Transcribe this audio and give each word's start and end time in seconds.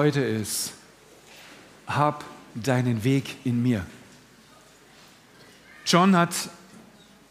heute 0.00 0.20
ist, 0.20 0.72
hab 1.86 2.24
deinen 2.54 3.04
Weg 3.04 3.36
in 3.44 3.62
mir. 3.62 3.84
John 5.84 6.16
hat 6.16 6.32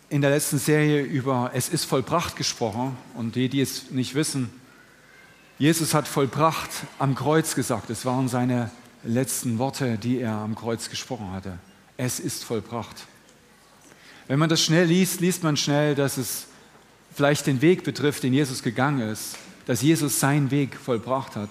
in 0.09 0.21
der 0.21 0.29
letzten 0.29 0.59
Serie 0.59 1.01
über 1.01 1.49
Es 1.55 1.69
ist 1.69 1.85
vollbracht 1.85 2.35
gesprochen 2.35 2.95
und 3.15 3.35
die, 3.35 3.49
die 3.49 3.61
es 3.61 3.89
nicht 3.89 4.13
wissen, 4.13 4.51
Jesus 5.57 5.95
hat 5.95 6.07
vollbracht 6.07 6.69
am 6.99 7.15
Kreuz 7.15 7.55
gesagt. 7.55 7.89
Es 7.89 8.05
waren 8.05 8.27
seine 8.27 8.69
letzten 9.03 9.57
Worte, 9.57 9.97
die 9.97 10.19
er 10.19 10.33
am 10.33 10.53
Kreuz 10.53 10.91
gesprochen 10.91 11.31
hatte. 11.31 11.57
Es 11.97 12.19
ist 12.19 12.43
vollbracht. 12.43 13.07
Wenn 14.27 14.37
man 14.37 14.47
das 14.49 14.61
schnell 14.61 14.85
liest, 14.85 15.21
liest 15.21 15.41
man 15.41 15.57
schnell, 15.57 15.95
dass 15.95 16.17
es 16.17 16.45
vielleicht 17.15 17.47
den 17.47 17.63
Weg 17.63 17.83
betrifft, 17.83 18.21
den 18.21 18.33
Jesus 18.33 18.61
gegangen 18.61 19.01
ist, 19.09 19.37
dass 19.65 19.81
Jesus 19.81 20.19
seinen 20.19 20.51
Weg 20.51 20.75
vollbracht 20.75 21.35
hat. 21.35 21.49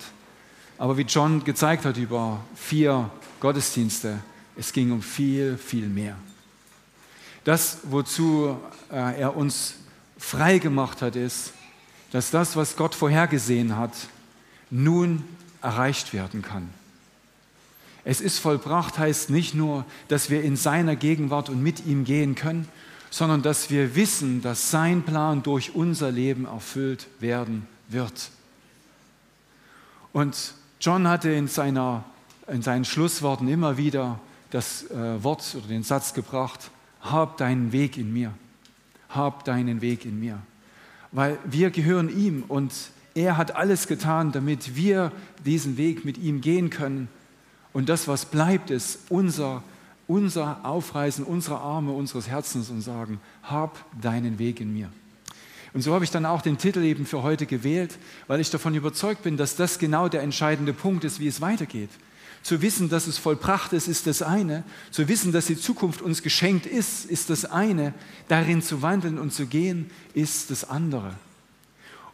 Aber 0.79 0.97
wie 0.97 1.03
John 1.03 1.43
gezeigt 1.43 1.85
hat 1.85 1.97
über 1.97 2.41
vier 2.55 3.11
Gottesdienste, 3.41 4.21
es 4.57 4.73
ging 4.73 4.93
um 4.93 5.03
viel, 5.03 5.59
viel 5.59 5.89
mehr. 5.89 6.17
Das, 7.45 7.79
wozu 7.85 8.57
äh, 8.91 9.21
er 9.21 9.37
uns 9.37 9.75
frei 10.19 10.59
gemacht 10.59 11.03
hat, 11.03 11.17
ist, 11.17 11.53
dass 12.13 12.31
das, 12.31 12.57
was 12.57 12.77
Gott 12.77 12.95
vorhergesehen 12.95 13.77
hat, 13.77 13.93
nun 14.71 15.25
erreicht 15.63 16.13
werden 16.13 16.43
kann. 16.43 16.69
Es 18.05 18.21
ist 18.21 18.39
vollbracht 18.39 18.99
heißt 18.99 19.31
nicht 19.31 19.55
nur, 19.55 19.85
dass 20.09 20.31
wir 20.31 20.43
in 20.43 20.57
seiner 20.57 20.97
Gegenwart 20.97 21.51
und 21.51 21.63
mit 21.63 21.85
ihm 21.87 22.05
gehen 22.05 22.35
können, 22.35 22.69
sondern 23.11 23.43
dass 23.43 23.71
wir 23.71 23.97
wissen, 23.97 24.43
dass 24.43 24.71
sein 24.71 25.03
Plan 25.03 25.43
durch 25.43 25.75
unser 25.75 26.11
Leben 26.11 26.47
erfüllt 26.47 27.07
werden 27.21 27.67
wird. 27.89 28.31
Und 30.13 30.55
John 30.81 31.09
hatte 31.09 31.31
in, 31.31 31.49
seiner, 31.49 32.05
in 32.47 32.63
seinen 32.63 32.85
Schlussworten 32.85 33.49
immer 33.49 33.77
wieder 33.77 34.21
das 34.51 34.91
äh, 34.91 35.23
Wort 35.23 35.55
oder 35.57 35.67
den 35.67 35.83
Satz 35.83 36.15
gebracht, 36.15 36.71
hab 37.01 37.37
deinen 37.37 37.73
Weg 37.73 37.97
in 37.99 38.13
mir, 38.13 38.33
hab 39.09 39.45
deinen 39.45 39.81
Weg 39.81 40.05
in 40.05 40.19
mir. 40.21 40.39
Weil 41.11 41.39
wir 41.45 41.71
gehören 41.71 42.09
ihm 42.09 42.45
und 42.47 42.73
er 43.15 43.37
hat 43.37 43.57
alles 43.57 43.89
getan, 43.89 44.31
damit 44.33 44.77
wir 44.77 45.11
diesen 45.45 45.77
Weg 45.77 46.05
mit 46.05 46.19
ihm 46.19 46.41
gehen 46.41 46.71
können. 46.71 47.09
Und 47.73 47.89
das, 47.89 48.07
was 48.07 48.27
bleibt, 48.27 48.71
ist 48.71 49.01
unser, 49.09 49.63
unser 50.07 50.65
Aufreißen 50.65 51.25
unserer 51.25 51.61
Arme, 51.61 51.93
unseres 51.93 52.29
Herzens 52.29 52.71
und 52.71 52.81
sagen, 52.81 53.21
hab 53.43 53.85
deinen 54.01 54.39
Weg 54.39 54.61
in 54.61 54.73
mir. 54.73 54.89
Und 55.75 55.83
so 55.83 55.95
habe 55.95 56.05
ich 56.05 56.11
dann 56.11 56.27
auch 56.27 56.43
den 56.43 56.59
Titel 56.59 56.83
eben 56.83 57.07
für 57.07 57.23
heute 57.23 57.47
gewählt, 57.47 57.99
weil 58.27 58.41
ich 58.41 58.51
davon 58.51 58.75
überzeugt 58.75 59.23
bin, 59.23 59.37
dass 59.37 59.57
das 59.57 59.79
genau 59.79 60.09
der 60.09 60.23
entscheidende 60.23 60.73
Punkt 60.73 61.05
ist, 61.05 61.21
wie 61.21 61.27
es 61.27 61.41
weitergeht. 61.41 61.91
Zu 62.43 62.63
wissen, 62.63 62.89
dass 62.89 63.07
es 63.07 63.19
vollbracht 63.19 63.73
ist, 63.73 63.89
ist 63.89 64.07
das 64.07 64.23
eine. 64.23 64.65
Zu 64.91 65.09
wissen, 65.09 65.33
dass 65.33 65.47
die 65.47 65.59
Zukunft 65.59 66.01
uns 66.01 66.23
geschenkt 66.23 66.67
ist, 66.67 67.05
ist 67.05 67.31
das 67.31 67.45
eine. 67.45 67.93
Darin 68.29 68.63
zu 68.63 68.81
wandeln 68.81 69.19
und 69.19 69.33
zu 69.33 69.47
gehen, 69.47 69.91
ist 70.15 70.51
das 70.51 70.69
andere. 70.69 71.15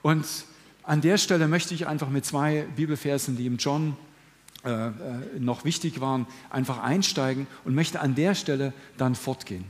Und 0.02 0.26
an 0.82 1.00
der 1.00 1.18
Stelle 1.18 1.48
möchte 1.48 1.74
ich 1.74 1.86
einfach 1.86 2.08
mit 2.08 2.24
zwei 2.24 2.66
Bibelversen, 2.76 3.36
die 3.36 3.46
im 3.46 3.58
John 3.58 3.96
äh, 4.64 4.88
äh, 4.88 4.92
noch 5.38 5.64
wichtig 5.64 6.00
waren, 6.00 6.26
einfach 6.50 6.82
einsteigen 6.82 7.46
und 7.64 7.74
möchte 7.74 8.00
an 8.00 8.14
der 8.14 8.34
Stelle 8.34 8.72
dann 8.96 9.14
fortgehen. 9.14 9.64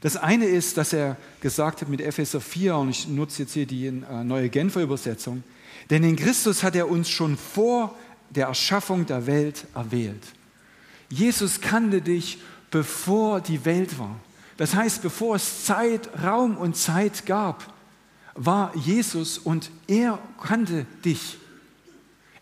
Das 0.00 0.16
eine 0.16 0.46
ist, 0.46 0.76
dass 0.76 0.92
er 0.92 1.16
gesagt 1.40 1.80
hat 1.80 1.88
mit 1.88 2.00
Epheser 2.00 2.40
4, 2.40 2.76
und 2.76 2.90
ich 2.90 3.08
nutze 3.08 3.42
jetzt 3.42 3.54
hier 3.54 3.66
die 3.66 3.86
äh, 3.86 4.24
neue 4.24 4.48
Genfer 4.48 4.82
Übersetzung, 4.82 5.42
denn 5.90 6.04
in 6.04 6.16
Christus 6.16 6.62
hat 6.62 6.76
er 6.76 6.88
uns 6.88 7.08
schon 7.08 7.36
vor 7.36 7.94
der 8.30 8.48
Erschaffung 8.48 9.06
der 9.06 9.26
Welt 9.26 9.66
erwählt. 9.74 10.22
Jesus 11.08 11.60
kannte 11.60 12.02
dich, 12.02 12.38
bevor 12.70 13.40
die 13.40 13.64
Welt 13.64 13.98
war. 13.98 14.20
Das 14.58 14.74
heißt, 14.74 15.02
bevor 15.02 15.36
es 15.36 15.64
Zeit, 15.64 16.10
Raum 16.22 16.56
und 16.56 16.76
Zeit 16.76 17.26
gab, 17.26 17.72
war 18.34 18.74
Jesus 18.76 19.38
und 19.38 19.70
er 19.86 20.18
kannte 20.40 20.84
dich. 21.04 21.38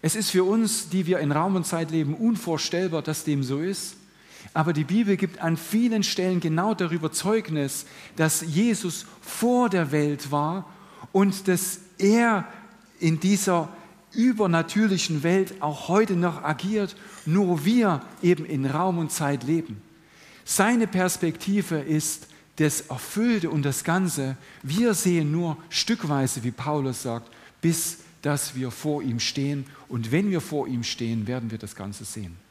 Es 0.03 0.15
ist 0.17 0.31
für 0.31 0.45
uns, 0.45 0.89
die 0.89 1.07
wir 1.07 1.21
in 1.21 1.33
Raum 1.33 1.57
und 1.57 1.67
Zeit 1.67 1.91
leben, 1.91 2.15
unvorstellbar, 2.15 3.03
dass 3.03 3.25
dem 3.25 3.43
so 3.43 3.61
ist. 3.61 3.97
Aber 4.57 4.73
die 4.73 4.85
Bibel 4.85 5.19
gibt 5.19 5.43
an 5.43 5.59
vielen 5.59 6.03
Stellen 6.03 6.41
genau 6.41 6.73
darüber 6.73 7.13
Zeugnis, 7.13 7.85
dass 8.17 8.41
Jesus 8.41 9.05
vor 9.21 9.69
der 9.69 9.93
Welt 9.93 10.33
war 10.33 10.65
und 11.13 11.47
dass 11.47 11.81
er 11.99 12.49
in 12.99 13.21
dieser 13.21 13.69
übernatürlichen 14.15 15.23
Welt 15.23 15.61
auch 15.61 15.89
heute 15.89 16.17
noch 16.17 16.43
agiert, 16.43 16.97
nur 17.27 17.67
wir 17.67 18.01
eben 18.23 18.47
in 18.47 18.65
Raum 18.65 18.97
und 18.97 19.13
Zeit 19.13 19.45
leben. 19.45 19.83
Seine 20.47 20.87
Perspektive 20.87 21.81
ist 21.81 22.29
das 22.57 22.81
Erfüllte 22.81 23.51
und 23.51 23.63
das 23.63 23.85
Ganze. 23.85 24.39
Wir 24.63 24.95
sehen 24.95 25.33
nur 25.33 25.59
stückweise, 25.69 26.45
wie 26.45 26.51
Paulus 26.51 27.03
sagt, 27.03 27.31
bis 27.61 27.99
dass 28.23 28.55
wir 28.55 28.71
vor 28.71 29.03
ihm 29.03 29.21
stehen. 29.21 29.67
Und 29.87 30.13
wenn 30.13 30.31
wir 30.31 30.41
vor 30.41 30.67
ihm 30.67 30.83
stehen, 30.83 31.27
werden 31.27 31.51
wir 31.51 31.59
das 31.59 31.77
Ganze 31.77 32.07
sehen. 32.07 32.46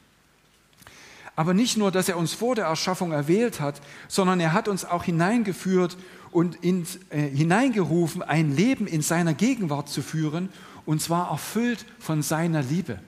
Aber 1.36 1.52
nicht 1.52 1.76
nur, 1.76 1.90
dass 1.90 2.08
er 2.08 2.16
uns 2.16 2.32
vor 2.32 2.54
der 2.54 2.64
Erschaffung 2.64 3.12
erwählt 3.12 3.60
hat, 3.60 3.82
sondern 4.08 4.40
er 4.40 4.54
hat 4.54 4.68
uns 4.68 4.86
auch 4.86 5.04
hineingeführt 5.04 5.98
und 6.32 6.56
in, 6.56 6.86
äh, 7.10 7.28
hineingerufen, 7.28 8.22
ein 8.22 8.56
Leben 8.56 8.86
in 8.86 9.02
seiner 9.02 9.34
Gegenwart 9.34 9.88
zu 9.88 10.02
führen 10.02 10.48
und 10.86 11.02
zwar 11.02 11.30
erfüllt 11.30 11.84
von 11.98 12.22
seiner 12.22 12.62
Liebe. 12.62 12.98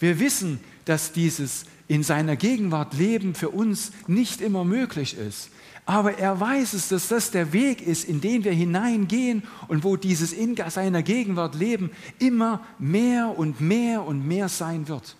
Wir 0.00 0.18
wissen, 0.18 0.60
dass 0.84 1.12
dieses 1.12 1.64
in 1.86 2.02
seiner 2.02 2.36
Gegenwart 2.36 2.94
Leben 2.94 3.34
für 3.34 3.48
uns 3.50 3.92
nicht 4.06 4.40
immer 4.40 4.64
möglich 4.64 5.16
ist. 5.16 5.50
Aber 5.86 6.18
er 6.18 6.38
weiß 6.38 6.74
es, 6.74 6.88
dass 6.88 7.08
das 7.08 7.30
der 7.30 7.52
Weg 7.52 7.80
ist, 7.80 8.04
in 8.04 8.20
den 8.20 8.44
wir 8.44 8.52
hineingehen 8.52 9.42
und 9.68 9.84
wo 9.84 9.96
dieses 9.96 10.32
in 10.32 10.54
seiner 10.68 11.02
Gegenwart 11.02 11.54
Leben 11.54 11.90
immer 12.18 12.62
mehr 12.78 13.38
und 13.38 13.60
mehr 13.60 14.04
und 14.04 14.26
mehr 14.26 14.50
sein 14.50 14.86
wird. 14.88 15.16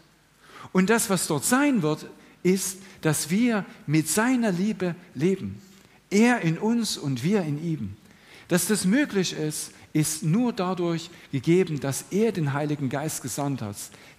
Und 0.73 0.91
das, 0.91 1.11
was 1.11 1.27
dort 1.27 1.45
sein 1.45 1.83
wird, 1.83 2.07
ist, 2.43 2.79
dass 3.01 3.31
wir 3.31 3.65
mit 3.87 4.09
seiner 4.09 4.53
Liebe 4.53 4.95
leben. 5.15 5.61
Er 6.11 6.41
in 6.41 6.59
uns 6.59 6.97
und 6.97 7.23
wir 7.23 7.43
in 7.43 7.63
ihm. 7.63 7.97
Dass 8.49 8.67
das 8.67 8.85
möglich 8.85 9.35
ist, 9.35 9.73
ist 9.93 10.23
nur 10.23 10.53
dadurch 10.53 11.11
gegeben, 11.33 11.81
dass 11.81 12.07
er 12.11 12.33
den 12.33 12.53
Heiligen 12.53 12.89
Geist 12.89 13.23
gesandt 13.23 13.63
hat, 13.63 13.77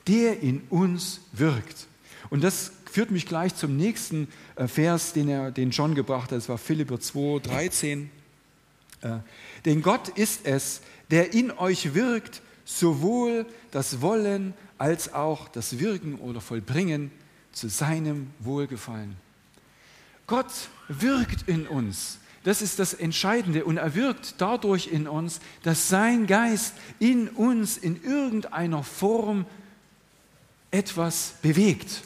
der 0.08 0.42
in 0.42 0.62
uns 0.70 1.22
wirkt. 1.32 1.88
Und 2.30 2.44
das 2.44 2.72
führt 2.92 3.12
mich 3.12 3.26
gleich 3.26 3.56
zum 3.56 3.78
nächsten 3.78 4.28
äh, 4.56 4.68
Vers, 4.68 5.14
den, 5.14 5.30
er, 5.30 5.52
den 5.52 5.72
John 5.72 5.96
gebracht 5.96 6.32
hat. 6.32 6.38
Das 6.38 6.50
war 6.50 6.58
Philipper 6.58 7.00
2, 7.00 7.40
13. 7.40 8.10
Äh, 9.02 9.18
denn 9.66 9.82
Gott 9.82 10.10
ist 10.10 10.42
es, 10.46 10.82
der 11.12 11.34
in 11.34 11.52
euch 11.52 11.94
wirkt, 11.94 12.42
sowohl 12.66 13.46
das 13.72 14.02
Wollen 14.02 14.54
als 14.80 15.14
auch 15.14 15.48
das 15.48 15.80
Wirken 15.80 16.16
oder 16.16 16.42
Vollbringen 16.42 17.12
zu 17.52 17.70
seinem 17.70 18.32
Wohlgefallen. 18.40 19.16
Gott 20.26 20.70
wirkt 20.88 21.48
in 21.48 21.68
uns. 21.68 22.20
Das 22.44 22.62
ist 22.62 22.80
das 22.80 22.94
Entscheidende. 22.94 23.66
Und 23.66 23.78
er 23.78 23.96
wirkt 23.96 24.36
dadurch 24.38 24.88
in 24.88 25.08
uns, 25.08 25.40
dass 25.64 25.90
sein 25.90 26.28
Geist 26.28 26.74
in 27.00 27.28
uns 27.30 27.78
in 27.78 28.02
irgendeiner 28.04 28.84
Form 28.84 29.46
etwas 30.72 31.34
bewegt. 31.42 32.04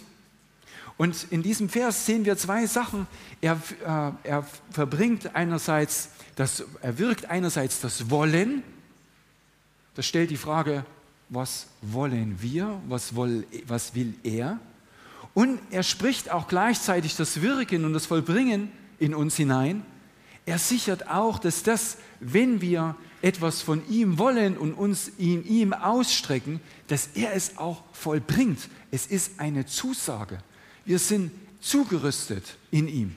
Und 0.98 1.28
in 1.32 1.44
diesem 1.44 1.70
Vers 1.70 2.06
sehen 2.06 2.26
wir 2.26 2.38
zwei 2.38 2.66
Sachen. 2.66 3.08
Er, 3.42 3.60
äh, 3.86 4.30
er 4.30 4.48
verbringt 4.72 5.36
einerseits, 5.36 6.10
das, 6.36 6.64
er 6.82 6.98
wirkt 6.98 7.26
einerseits 7.26 7.82
das 7.82 8.10
Wollen. 8.10 8.64
Das 9.96 10.06
stellt 10.06 10.32
die 10.32 10.38
Frage, 10.38 10.86
was 11.30 11.68
wollen 11.82 12.38
wir? 12.42 12.80
Was, 12.88 13.16
woll, 13.16 13.46
was 13.68 13.96
will 13.96 14.14
er? 14.24 14.60
Und 15.34 15.60
er 15.72 15.84
spricht 15.84 16.31
auch 16.31 16.48
gleichzeitig 16.48 17.16
das 17.16 17.42
Wirken 17.42 17.86
und 17.86 17.94
das 17.94 18.06
Vollbringen 18.06 18.72
in 19.00 19.16
uns 19.16 19.36
hinein. 19.36 19.84
Er 20.46 20.60
sichert 20.60 21.08
auch, 21.08 21.40
dass 21.40 21.64
das, 21.64 21.98
wenn 22.20 22.62
wir 22.62 22.96
etwas 23.22 23.62
von 23.62 23.88
ihm 23.90 24.18
wollen 24.18 24.58
und 24.58 24.74
uns 24.74 25.10
in 25.18 25.46
ihm 25.46 25.74
ausstrecken, 25.74 26.60
dass 26.88 27.08
er 27.16 27.34
es 27.34 27.58
auch 27.58 27.84
vollbringt. 27.94 28.69
Es 28.92 29.08
ist 29.08 29.40
eine 29.40 29.66
Zusage. 29.66 30.40
Wir 30.86 31.00
sind 31.00 31.31
zugerüstet 31.62 32.58
in 32.69 32.90
ihm. 32.90 33.16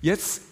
Jetzt 0.00 0.42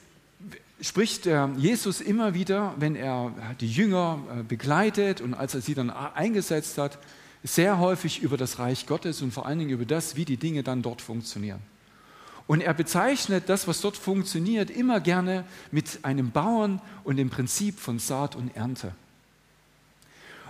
spricht 0.80 1.26
Jesus 1.56 2.00
immer 2.00 2.34
wieder, 2.34 2.74
wenn 2.78 2.96
er 2.96 3.32
die 3.60 3.70
Jünger 3.70 4.18
äh, 4.30 4.42
begleitet 4.42 5.20
und 5.20 5.34
als 5.34 5.54
er 5.54 5.60
sie 5.60 5.74
dann 5.74 5.90
eingesetzt 5.90 6.78
hat, 6.78 6.98
sehr 7.42 7.78
häufig 7.78 8.22
über 8.22 8.36
das 8.36 8.58
Reich 8.58 8.86
Gottes 8.86 9.22
und 9.22 9.32
vor 9.32 9.46
allen 9.46 9.58
Dingen 9.58 9.70
über 9.70 9.84
das, 9.84 10.16
wie 10.16 10.24
die 10.24 10.36
Dinge 10.36 10.62
dann 10.62 10.82
dort 10.82 11.00
funktionieren. 11.00 11.60
Und 12.46 12.60
er 12.60 12.74
bezeichnet 12.74 13.48
das, 13.48 13.66
was 13.66 13.80
dort 13.80 13.96
funktioniert, 13.96 14.70
immer 14.70 15.00
gerne 15.00 15.44
mit 15.70 16.00
einem 16.02 16.30
Bauern 16.30 16.80
und 17.04 17.16
dem 17.16 17.30
Prinzip 17.30 17.78
von 17.78 17.98
Saat 17.98 18.36
und 18.36 18.54
Ernte. 18.56 18.92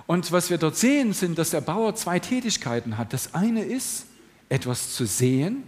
Und 0.07 0.31
was 0.31 0.51
wir 0.51 0.59
dort 0.59 0.77
sehen, 0.77 1.13
sind, 1.13 1.39
dass 1.39 1.51
der 1.51 1.63
Bauer 1.63 1.95
zwei 1.95 2.19
Tätigkeiten 2.19 2.99
hat. 2.99 3.13
Das 3.13 3.35
eine 3.35 3.65
ist, 3.65 4.07
etwas 4.49 4.95
zu 4.95 5.07
sehen 5.07 5.65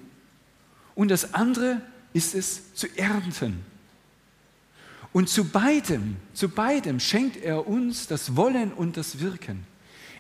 und 0.95 1.11
das 1.11 1.35
andere 1.35 1.81
ist 2.13 2.35
es 2.35 2.75
zu 2.75 2.87
ernten. 2.97 3.65
Und 5.13 5.29
zu 5.29 5.45
beidem, 5.45 6.17
zu 6.35 6.49
beidem 6.49 7.01
schenkt 7.01 7.37
er 7.43 7.67
uns 7.67 8.07
das 8.07 8.37
Wollen 8.37 8.73
und 8.73 8.97
das 8.97 9.21
Wirken. 9.21 9.67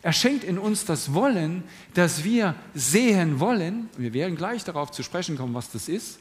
Er 0.02 0.12
schenkt 0.12 0.44
in 0.44 0.58
uns 0.58 0.84
das 0.84 1.12
Wollen, 1.12 1.64
dass 1.94 2.24
wir 2.24 2.54
sehen 2.74 3.40
wollen. 3.40 3.90
Wir 3.96 4.12
werden 4.12 4.36
gleich 4.36 4.64
darauf 4.64 4.90
zu 4.90 5.02
sprechen 5.02 5.36
kommen, 5.36 5.54
was 5.54 5.70
das 5.70 5.88
ist. 5.88 6.18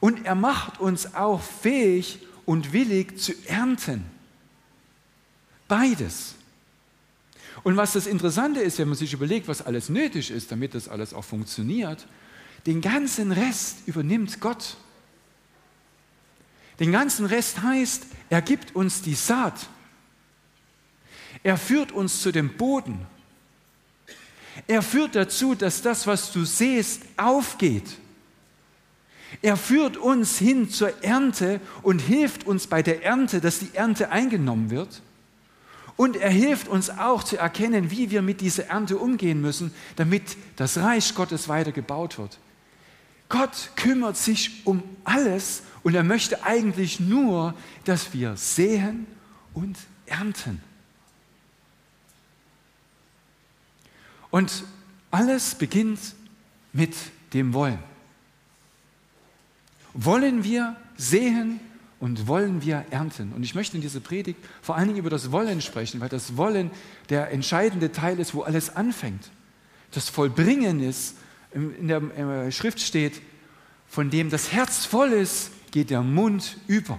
Und 0.00 0.26
er 0.26 0.34
macht 0.34 0.80
uns 0.80 1.14
auch 1.14 1.40
fähig 1.40 2.20
und 2.44 2.72
willig 2.72 3.18
zu 3.18 3.32
ernten. 3.46 4.04
Beides. 5.66 6.34
Und 7.62 7.76
was 7.76 7.92
das 7.92 8.06
Interessante 8.06 8.60
ist, 8.60 8.78
wenn 8.78 8.88
man 8.88 8.96
sich 8.96 9.12
überlegt, 9.12 9.48
was 9.48 9.62
alles 9.62 9.88
nötig 9.88 10.30
ist, 10.30 10.52
damit 10.52 10.74
das 10.74 10.88
alles 10.88 11.12
auch 11.12 11.24
funktioniert, 11.24 12.06
den 12.66 12.80
ganzen 12.80 13.32
Rest 13.32 13.78
übernimmt 13.86 14.40
Gott. 14.40 14.76
Den 16.80 16.92
ganzen 16.92 17.26
Rest 17.26 17.62
heißt, 17.62 18.06
er 18.30 18.42
gibt 18.42 18.74
uns 18.74 19.02
die 19.02 19.14
Saat. 19.14 19.68
Er 21.42 21.56
führt 21.56 21.92
uns 21.92 22.22
zu 22.22 22.32
dem 22.32 22.56
Boden. 22.56 23.06
Er 24.66 24.82
führt 24.82 25.14
dazu, 25.14 25.54
dass 25.54 25.82
das, 25.82 26.06
was 26.06 26.32
du 26.32 26.44
siehst, 26.44 27.02
aufgeht. 27.16 27.88
Er 29.42 29.56
führt 29.56 29.96
uns 29.96 30.38
hin 30.38 30.70
zur 30.70 31.02
Ernte 31.04 31.60
und 31.82 32.00
hilft 32.00 32.46
uns 32.46 32.66
bei 32.66 32.82
der 32.82 33.04
Ernte, 33.04 33.40
dass 33.40 33.58
die 33.58 33.74
Ernte 33.74 34.10
eingenommen 34.10 34.70
wird. 34.70 35.02
Und 35.96 36.16
er 36.16 36.30
hilft 36.30 36.68
uns 36.68 36.90
auch 36.90 37.24
zu 37.24 37.36
erkennen, 37.36 37.90
wie 37.90 38.10
wir 38.10 38.22
mit 38.22 38.40
dieser 38.40 38.66
Ernte 38.66 38.98
umgehen 38.98 39.40
müssen, 39.40 39.74
damit 39.96 40.36
das 40.56 40.78
Reich 40.78 41.14
Gottes 41.14 41.48
weiter 41.48 41.72
gebaut 41.72 42.18
wird. 42.18 42.38
Gott 43.28 43.70
kümmert 43.76 44.16
sich 44.16 44.62
um 44.64 44.82
alles 45.04 45.62
und 45.88 45.94
er 45.94 46.04
möchte 46.04 46.44
eigentlich 46.44 47.00
nur, 47.00 47.54
dass 47.84 48.12
wir 48.12 48.36
sehen 48.36 49.06
und 49.54 49.78
ernten. 50.04 50.60
Und 54.30 54.64
alles 55.10 55.54
beginnt 55.54 55.98
mit 56.74 56.94
dem 57.32 57.54
Wollen. 57.54 57.78
Wollen 59.94 60.44
wir 60.44 60.76
sehen 60.98 61.58
und 62.00 62.26
wollen 62.26 62.60
wir 62.60 62.84
ernten? 62.90 63.32
Und 63.32 63.42
ich 63.42 63.54
möchte 63.54 63.78
in 63.78 63.80
dieser 63.80 64.00
Predigt 64.00 64.40
vor 64.60 64.76
allen 64.76 64.88
Dingen 64.88 64.98
über 64.98 65.08
das 65.08 65.32
Wollen 65.32 65.62
sprechen, 65.62 66.00
weil 66.00 66.10
das 66.10 66.36
Wollen 66.36 66.70
der 67.08 67.30
entscheidende 67.30 67.92
Teil 67.92 68.20
ist, 68.20 68.34
wo 68.34 68.42
alles 68.42 68.76
anfängt. 68.76 69.30
Das 69.92 70.10
Vollbringen 70.10 70.80
ist, 70.80 71.16
in 71.54 71.88
der 71.88 72.50
Schrift 72.50 72.78
steht, 72.80 73.22
von 73.88 74.10
dem 74.10 74.28
das 74.28 74.52
Herz 74.52 74.84
voll 74.84 75.12
ist, 75.12 75.52
geht 75.70 75.90
der 75.90 76.02
Mund 76.02 76.58
über. 76.66 76.98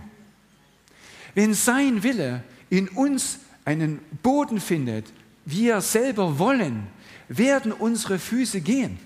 Wenn 1.35 1.53
sein 1.53 2.03
Wille 2.03 2.43
in 2.69 2.87
uns 2.87 3.39
einen 3.65 3.99
Boden 4.23 4.59
findet, 4.59 5.05
wir 5.45 5.81
selber 5.81 6.39
wollen, 6.39 6.87
werden 7.27 7.71
unsere 7.71 8.19
Füße 8.19 8.61
gehen. 8.61 8.99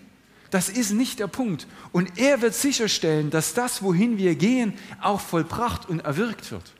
Das 0.49 0.69
ist 0.69 0.91
nicht 0.91 1.19
der 1.19 1.27
Punkt. 1.27 1.67
Und 1.91 2.17
er 2.17 2.41
wird 2.41 2.53
sicherstellen, 2.53 3.29
dass 3.29 3.53
das, 3.53 3.81
wohin 3.81 4.17
wir 4.17 4.35
gehen, 4.35 4.73
auch 5.01 5.19
vollbracht 5.19 5.89
und 5.89 6.01
erwirkt 6.01 6.51
wird. 6.51 6.73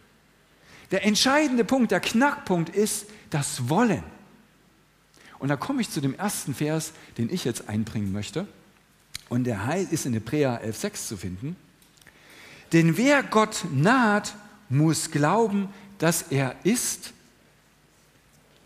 Der 0.91 1.05
entscheidende 1.05 1.65
Punkt, 1.65 1.91
der 1.91 1.99
Knackpunkt 1.99 2.69
ist 2.69 3.07
das 3.31 3.69
Wollen. 3.69 4.03
Und 5.39 5.49
da 5.49 5.55
komme 5.55 5.81
ich 5.81 5.89
zu 5.89 6.01
dem 6.01 6.13
ersten 6.13 6.53
Vers, 6.53 6.93
den 7.17 7.33
ich 7.33 7.45
jetzt 7.45 7.67
einbringen 7.67 8.11
möchte. 8.11 8.47
Und 9.27 9.45
der 9.45 9.67
ist 9.89 10.05
in 10.05 10.13
Hebräer 10.13 10.61
11,6 10.63 11.07
zu 11.07 11.17
finden. 11.17 11.55
Denn 12.73 12.97
wer 12.97 13.23
Gott 13.23 13.65
naht, 13.71 14.33
muss 14.67 15.11
glauben, 15.11 15.69
dass 15.99 16.23
er 16.23 16.55
ist. 16.63 17.13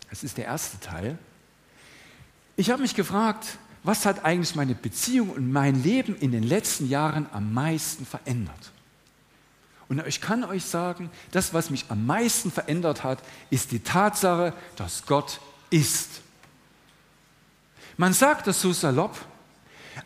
Das 0.08 0.24
ist 0.24 0.38
der 0.38 0.46
erste 0.46 0.80
Teil. 0.80 1.18
Ich 2.56 2.70
habe 2.70 2.82
mich 2.82 2.94
gefragt, 2.94 3.58
was 3.84 4.06
hat 4.06 4.24
eigentlich 4.24 4.54
meine 4.56 4.74
Beziehung 4.74 5.30
und 5.30 5.52
mein 5.52 5.82
Leben 5.82 6.16
in 6.16 6.32
den 6.32 6.42
letzten 6.42 6.88
Jahren 6.88 7.26
am 7.32 7.52
meisten 7.52 8.04
verändert? 8.04 8.72
Und 9.88 10.04
ich 10.06 10.20
kann 10.20 10.44
euch 10.44 10.64
sagen, 10.64 11.10
das, 11.30 11.54
was 11.54 11.70
mich 11.70 11.86
am 11.88 12.04
meisten 12.04 12.50
verändert 12.50 13.04
hat, 13.04 13.22
ist 13.50 13.72
die 13.72 13.80
Tatsache, 13.80 14.52
dass 14.76 15.06
Gott 15.06 15.40
ist. 15.70 16.20
Man 17.96 18.12
sagt 18.12 18.46
das 18.46 18.60
so 18.60 18.72
salopp, 18.72 19.16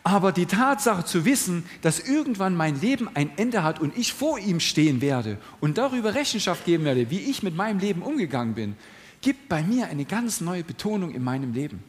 aber 0.03 0.31
die 0.31 0.45
Tatsache 0.45 1.05
zu 1.05 1.25
wissen, 1.25 1.65
dass 1.81 1.99
irgendwann 1.99 2.55
mein 2.55 2.79
Leben 2.79 3.09
ein 3.13 3.31
Ende 3.37 3.63
hat 3.63 3.79
und 3.79 3.97
ich 3.97 4.13
vor 4.13 4.39
ihm 4.39 4.59
stehen 4.59 5.01
werde 5.01 5.37
und 5.61 5.77
darüber 5.77 6.15
Rechenschaft 6.15 6.65
geben 6.65 6.85
werde, 6.85 7.09
wie 7.09 7.19
ich 7.19 7.43
mit 7.43 7.55
meinem 7.55 7.79
Leben 7.79 8.01
umgegangen 8.01 8.55
bin, 8.55 8.75
gibt 9.21 9.49
bei 9.49 9.63
mir 9.63 9.87
eine 9.87 10.05
ganz 10.05 10.41
neue 10.41 10.63
Betonung 10.63 11.11
in 11.11 11.23
meinem 11.23 11.53
Leben. 11.53 11.83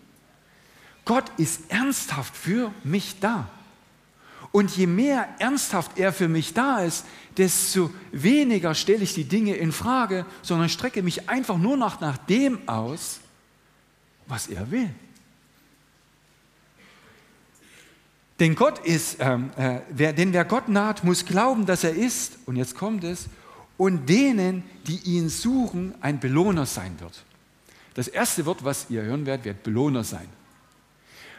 Gott 1.05 1.25
ist 1.37 1.71
ernsthaft 1.71 2.37
für 2.37 2.73
mich 2.83 3.21
da. 3.21 3.49
Und 4.53 4.77
je 4.77 4.87
mehr 4.87 5.29
ernsthaft 5.41 5.99
er 5.99 6.13
für 6.13 6.29
mich 6.29 6.55
da 6.55 6.79
ist, 6.79 7.05
desto 7.37 7.91
weniger 8.13 8.75
stelle 8.75 9.03
ich 9.03 9.13
die 9.13 9.25
Dinge 9.25 9.57
in 9.57 9.73
Frage, 9.73 10.27
sondern 10.43 10.69
strecke 10.69 11.03
mich 11.03 11.29
einfach 11.29 11.59
nur 11.59 11.77
noch 11.77 12.01
nach 12.01 12.17
dem 12.17 12.69
aus, 12.69 13.19
was 14.29 14.47
er 14.47 14.71
will. 14.71 14.91
Denn 18.41 18.57
Gott 18.57 18.81
ist, 18.81 19.17
ähm, 19.21 19.51
äh, 19.57 19.81
wer, 19.91 20.13
denn 20.13 20.33
wer 20.33 20.45
Gott 20.45 20.69
naht, 20.69 21.05
muss 21.05 21.25
glauben, 21.25 21.67
dass 21.67 21.85
er 21.85 21.95
ist. 21.95 22.39
Und 22.47 22.57
jetzt 22.57 22.75
kommt 22.75 23.05
es. 23.05 23.27
Und 23.77 24.09
denen, 24.09 24.65
die 24.87 24.99
ihn 25.05 25.29
suchen, 25.29 25.95
ein 26.01 26.21
Belohner 26.21 26.67
sein 26.67 26.99
wird. 27.01 27.25
Das 27.95 28.09
erste 28.09 28.45
Wort, 28.47 28.65
was 28.65 28.87
ihr 28.91 29.03
hören 29.03 29.25
werdet, 29.27 29.45
wird 29.45 29.63
Belohner 29.63 30.03
sein. 30.03 30.29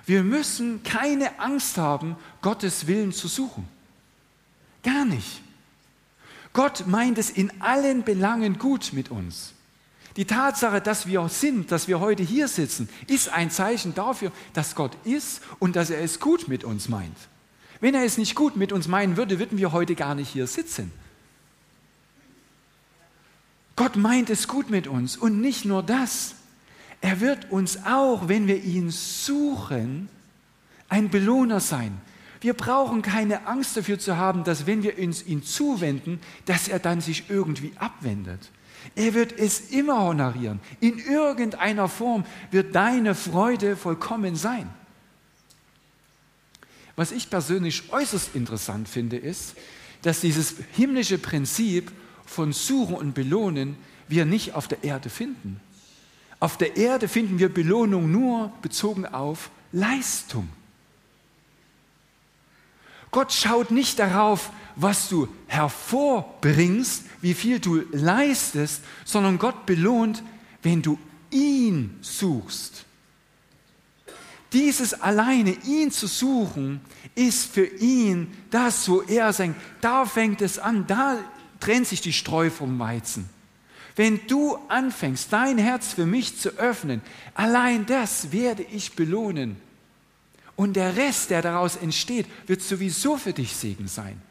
Wir 0.05 0.23
müssen 0.23 0.83
keine 0.83 1.39
Angst 1.39 1.77
haben, 1.77 2.15
Gottes 2.41 2.87
Willen 2.87 3.11
zu 3.11 3.27
suchen. 3.27 3.67
Gar 4.83 5.05
nicht. 5.05 5.41
Gott 6.53 6.87
meint 6.87 7.17
es 7.17 7.29
in 7.29 7.51
allen 7.61 8.03
Belangen 8.03 8.57
gut 8.59 8.93
mit 8.93 9.11
uns. 9.11 9.54
Die 10.17 10.25
Tatsache, 10.25 10.79
dass 10.79 11.07
wir 11.07 11.27
sind, 11.27 11.71
dass 11.71 11.87
wir 11.87 11.99
heute 11.99 12.23
hier 12.23 12.47
sitzen, 12.47 12.87
ist 13.07 13.29
ein 13.29 13.51
Zeichen 13.51 13.93
dafür, 13.95 14.31
dass 14.53 14.75
Gott 14.75 14.95
ist 15.03 15.41
und 15.59 15.75
dass 15.75 15.89
er 15.89 16.01
es 16.01 16.19
gut 16.19 16.47
mit 16.47 16.63
uns 16.63 16.87
meint. 16.87 17.17
Wenn 17.81 17.95
er 17.95 18.05
es 18.05 18.17
nicht 18.17 18.35
gut 18.35 18.55
mit 18.55 18.71
uns 18.71 18.87
meinen 18.87 19.17
würde, 19.17 19.39
würden 19.39 19.57
wir 19.57 19.73
heute 19.73 19.95
gar 19.95 20.15
nicht 20.15 20.29
hier 20.29 20.47
sitzen. 20.47 20.91
Gott 23.75 23.97
meint 23.97 24.29
es 24.29 24.47
gut 24.47 24.69
mit 24.69 24.87
uns 24.87 25.17
und 25.17 25.41
nicht 25.41 25.65
nur 25.65 25.83
das. 25.83 26.35
Er 27.01 27.19
wird 27.19 27.51
uns 27.51 27.85
auch, 27.85 28.29
wenn 28.29 28.47
wir 28.47 28.63
ihn 28.63 28.89
suchen, 28.89 30.07
ein 30.87 31.09
Belohner 31.09 31.59
sein. 31.59 31.99
Wir 32.39 32.53
brauchen 32.53 33.01
keine 33.01 33.47
Angst 33.47 33.75
dafür 33.75 33.99
zu 33.99 34.15
haben, 34.15 34.45
dass 34.45 34.65
wenn 34.65 34.81
wir 34.81 34.97
uns 34.97 35.25
ihn 35.25 35.43
zuwenden, 35.43 36.21
dass 36.45 36.69
er 36.69 36.79
dann 36.79 37.01
sich 37.01 37.29
irgendwie 37.29 37.73
abwendet. 37.75 38.49
Er 38.95 39.13
wird 39.13 39.37
es 39.37 39.71
immer 39.71 40.01
honorieren. 40.01 40.59
In 40.79 40.99
irgendeiner 40.99 41.87
Form 41.87 42.25
wird 42.51 42.75
deine 42.75 43.15
Freude 43.15 43.75
vollkommen 43.75 44.35
sein. 44.35 44.69
Was 46.95 47.11
ich 47.11 47.29
persönlich 47.29 47.91
äußerst 47.91 48.35
interessant 48.35 48.87
finde, 48.87 49.17
ist, 49.17 49.55
dass 50.01 50.21
dieses 50.21 50.55
himmlische 50.73 51.17
Prinzip 51.17 51.91
von 52.25 52.53
Suchen 52.53 52.95
und 52.95 53.13
Belohnen 53.13 53.75
wir 54.07 54.25
nicht 54.25 54.53
auf 54.53 54.67
der 54.67 54.83
Erde 54.83 55.09
finden. 55.09 55.59
Auf 56.39 56.57
der 56.57 56.77
Erde 56.77 57.07
finden 57.07 57.39
wir 57.39 57.49
Belohnung 57.49 58.11
nur 58.11 58.51
bezogen 58.61 59.05
auf 59.05 59.49
Leistung. 59.71 60.47
Gott 63.11 63.31
schaut 63.31 63.71
nicht 63.71 63.99
darauf, 63.99 64.51
was 64.75 65.09
du 65.09 65.27
hervorbringst, 65.47 67.03
wie 67.21 67.33
viel 67.33 67.59
du 67.59 67.83
leistest, 67.91 68.81
sondern 69.05 69.37
Gott 69.37 69.65
belohnt, 69.65 70.23
wenn 70.61 70.81
du 70.81 70.99
ihn 71.31 71.97
suchst. 72.01 72.85
Dieses 74.53 74.93
alleine, 75.01 75.51
ihn 75.65 75.91
zu 75.91 76.07
suchen, 76.07 76.79
ist 77.13 77.51
für 77.51 77.65
ihn 77.65 78.31
das, 78.51 78.87
wo 78.87 79.01
er 79.01 79.33
sagt, 79.33 79.55
da 79.81 80.05
fängt 80.05 80.41
es 80.41 80.59
an, 80.59 80.87
da 80.87 81.17
trennt 81.59 81.87
sich 81.87 82.01
die 82.01 82.13
Streu 82.13 82.49
vom 82.49 82.79
Weizen. 82.79 83.29
Wenn 83.95 84.19
du 84.27 84.57
anfängst, 84.67 85.31
dein 85.31 85.57
Herz 85.57 85.93
für 85.93 86.05
mich 86.05 86.37
zu 86.37 86.49
öffnen, 86.57 87.01
allein 87.33 87.85
das 87.85 88.31
werde 88.31 88.63
ich 88.63 88.93
belohnen. 88.93 89.57
Und 90.55 90.75
der 90.75 90.95
Rest, 90.95 91.29
der 91.29 91.41
daraus 91.41 91.75
entsteht, 91.75 92.27
wird 92.47 92.61
sowieso 92.61 93.17
für 93.17 93.33
dich 93.33 93.55
Segen 93.55 93.87
sein. 93.87 94.21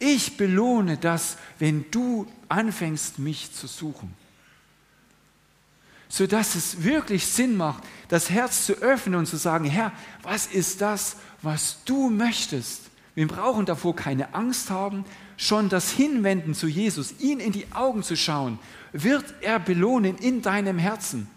Ich 0.00 0.36
belohne 0.36 0.96
das, 0.96 1.36
wenn 1.60 1.88
du 1.92 2.26
anfängst, 2.48 3.20
mich 3.20 3.52
zu 3.52 3.68
suchen. 3.68 4.16
sodass 6.12 6.56
es 6.56 6.82
wirklich 6.82 7.24
Sinn 7.24 7.56
macht, 7.56 7.84
das 8.08 8.30
Herz 8.30 8.66
zu 8.66 8.74
öffnen 8.74 9.14
und 9.14 9.26
zu 9.26 9.36
sagen, 9.36 9.64
Herr, 9.64 9.92
was 10.24 10.46
ist 10.46 10.80
das, 10.80 11.16
was 11.40 11.78
du 11.84 12.10
möchtest? 12.10 12.82
Wir 13.14 13.28
brauchen 13.28 13.64
davor 13.64 13.94
keine 13.94 14.34
Angst 14.34 14.70
haben, 14.70 15.04
schon 15.36 15.68
das 15.68 15.90
Hinwenden 15.92 16.54
zu 16.54 16.66
Jesus, 16.66 17.14
ihn 17.20 17.38
in 17.38 17.52
die 17.52 17.70
Augen 17.72 18.02
zu 18.02 18.16
schauen, 18.16 18.58
wird 18.92 19.24
er 19.40 19.60
belohnen 19.60 20.18
in 20.18 20.42
deinem 20.42 20.78
Herzen. 20.78 21.28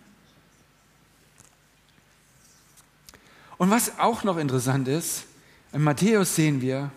Und 3.57 3.69
was 3.69 3.99
auch 3.99 4.23
noch 4.23 4.37
interessant 4.37 4.87
ist, 4.87 5.25
in 5.71 5.83
Matthäus 5.83 6.35
sehen 6.35 6.61
wir, 6.61 6.91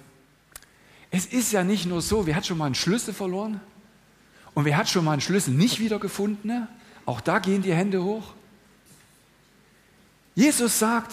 es 1.16 1.26
ist 1.26 1.52
ja 1.52 1.64
nicht 1.64 1.86
nur 1.86 2.02
so, 2.02 2.26
wer 2.26 2.36
hat 2.36 2.46
schon 2.46 2.58
mal 2.58 2.66
einen 2.66 2.74
Schlüssel 2.74 3.14
verloren 3.14 3.60
und 4.54 4.66
wer 4.66 4.76
hat 4.76 4.88
schon 4.88 5.04
mal 5.04 5.12
einen 5.12 5.22
Schlüssel 5.22 5.54
nicht 5.54 5.80
wiedergefunden, 5.80 6.68
auch 7.06 7.22
da 7.22 7.38
gehen 7.38 7.62
die 7.62 7.72
Hände 7.72 8.02
hoch. 8.02 8.34
Jesus 10.34 10.78
sagt, 10.78 11.12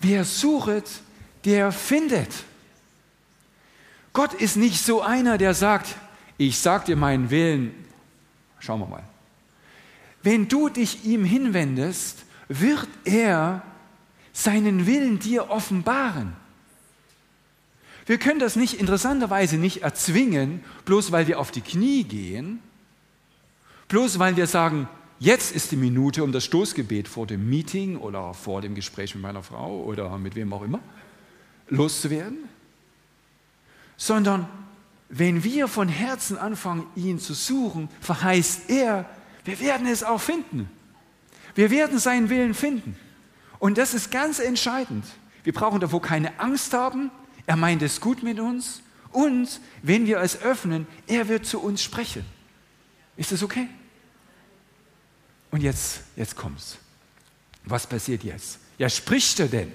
wer 0.00 0.24
sucht, 0.24 1.02
der 1.44 1.70
findet. 1.70 2.32
Gott 4.12 4.34
ist 4.34 4.56
nicht 4.56 4.82
so 4.82 5.00
einer, 5.00 5.38
der 5.38 5.54
sagt, 5.54 5.94
ich 6.36 6.58
sag 6.58 6.86
dir 6.86 6.96
meinen 6.96 7.30
Willen. 7.30 7.72
Schauen 8.58 8.80
wir 8.80 8.86
mal. 8.86 9.04
Wenn 10.24 10.48
du 10.48 10.68
dich 10.68 11.04
ihm 11.04 11.24
hinwendest, 11.24 12.24
wird 12.48 12.88
er 13.04 13.62
seinen 14.32 14.86
Willen 14.86 15.20
dir 15.20 15.50
offenbaren. 15.50 16.32
Wir 18.08 18.16
können 18.16 18.40
das 18.40 18.56
nicht 18.56 18.80
interessanterweise 18.80 19.58
nicht 19.58 19.82
erzwingen, 19.82 20.64
bloß 20.86 21.12
weil 21.12 21.26
wir 21.26 21.38
auf 21.38 21.50
die 21.50 21.60
Knie 21.60 22.04
gehen, 22.04 22.60
bloß 23.88 24.18
weil 24.18 24.34
wir 24.38 24.46
sagen, 24.46 24.88
jetzt 25.18 25.54
ist 25.54 25.72
die 25.72 25.76
Minute, 25.76 26.24
um 26.24 26.32
das 26.32 26.46
Stoßgebet 26.46 27.06
vor 27.06 27.26
dem 27.26 27.50
Meeting 27.50 27.98
oder 27.98 28.32
vor 28.32 28.62
dem 28.62 28.74
Gespräch 28.74 29.14
mit 29.14 29.20
meiner 29.22 29.42
Frau 29.42 29.82
oder 29.82 30.16
mit 30.16 30.36
wem 30.36 30.54
auch 30.54 30.62
immer 30.62 30.80
loszuwerden, 31.68 32.38
sondern 33.98 34.48
wenn 35.10 35.44
wir 35.44 35.68
von 35.68 35.88
Herzen 35.88 36.38
anfangen, 36.38 36.86
ihn 36.96 37.18
zu 37.18 37.34
suchen, 37.34 37.90
verheißt 38.00 38.70
er, 38.70 39.04
wir 39.44 39.60
werden 39.60 39.86
es 39.86 40.02
auch 40.02 40.22
finden. 40.22 40.70
Wir 41.54 41.70
werden 41.70 41.98
seinen 41.98 42.30
Willen 42.30 42.54
finden. 42.54 42.96
Und 43.58 43.76
das 43.76 43.92
ist 43.92 44.10
ganz 44.10 44.38
entscheidend. 44.38 45.04
Wir 45.44 45.52
brauchen 45.52 45.80
davor 45.80 46.00
keine 46.00 46.40
Angst 46.40 46.72
haben. 46.72 47.10
Er 47.48 47.56
meint 47.56 47.80
es 47.80 48.02
gut 48.02 48.22
mit 48.22 48.38
uns. 48.38 48.82
Und 49.10 49.48
wenn 49.80 50.06
wir 50.06 50.18
es 50.18 50.42
öffnen, 50.42 50.86
er 51.06 51.28
wird 51.28 51.46
zu 51.46 51.60
uns 51.60 51.82
sprechen. 51.82 52.26
Ist 53.16 53.32
das 53.32 53.42
okay? 53.42 53.68
Und 55.50 55.62
jetzt, 55.62 56.02
jetzt 56.14 56.36
kommt's. 56.36 56.76
Was 57.64 57.86
passiert 57.86 58.22
jetzt? 58.22 58.58
Ja, 58.76 58.90
spricht 58.90 59.40
er 59.40 59.48
denn? 59.48 59.72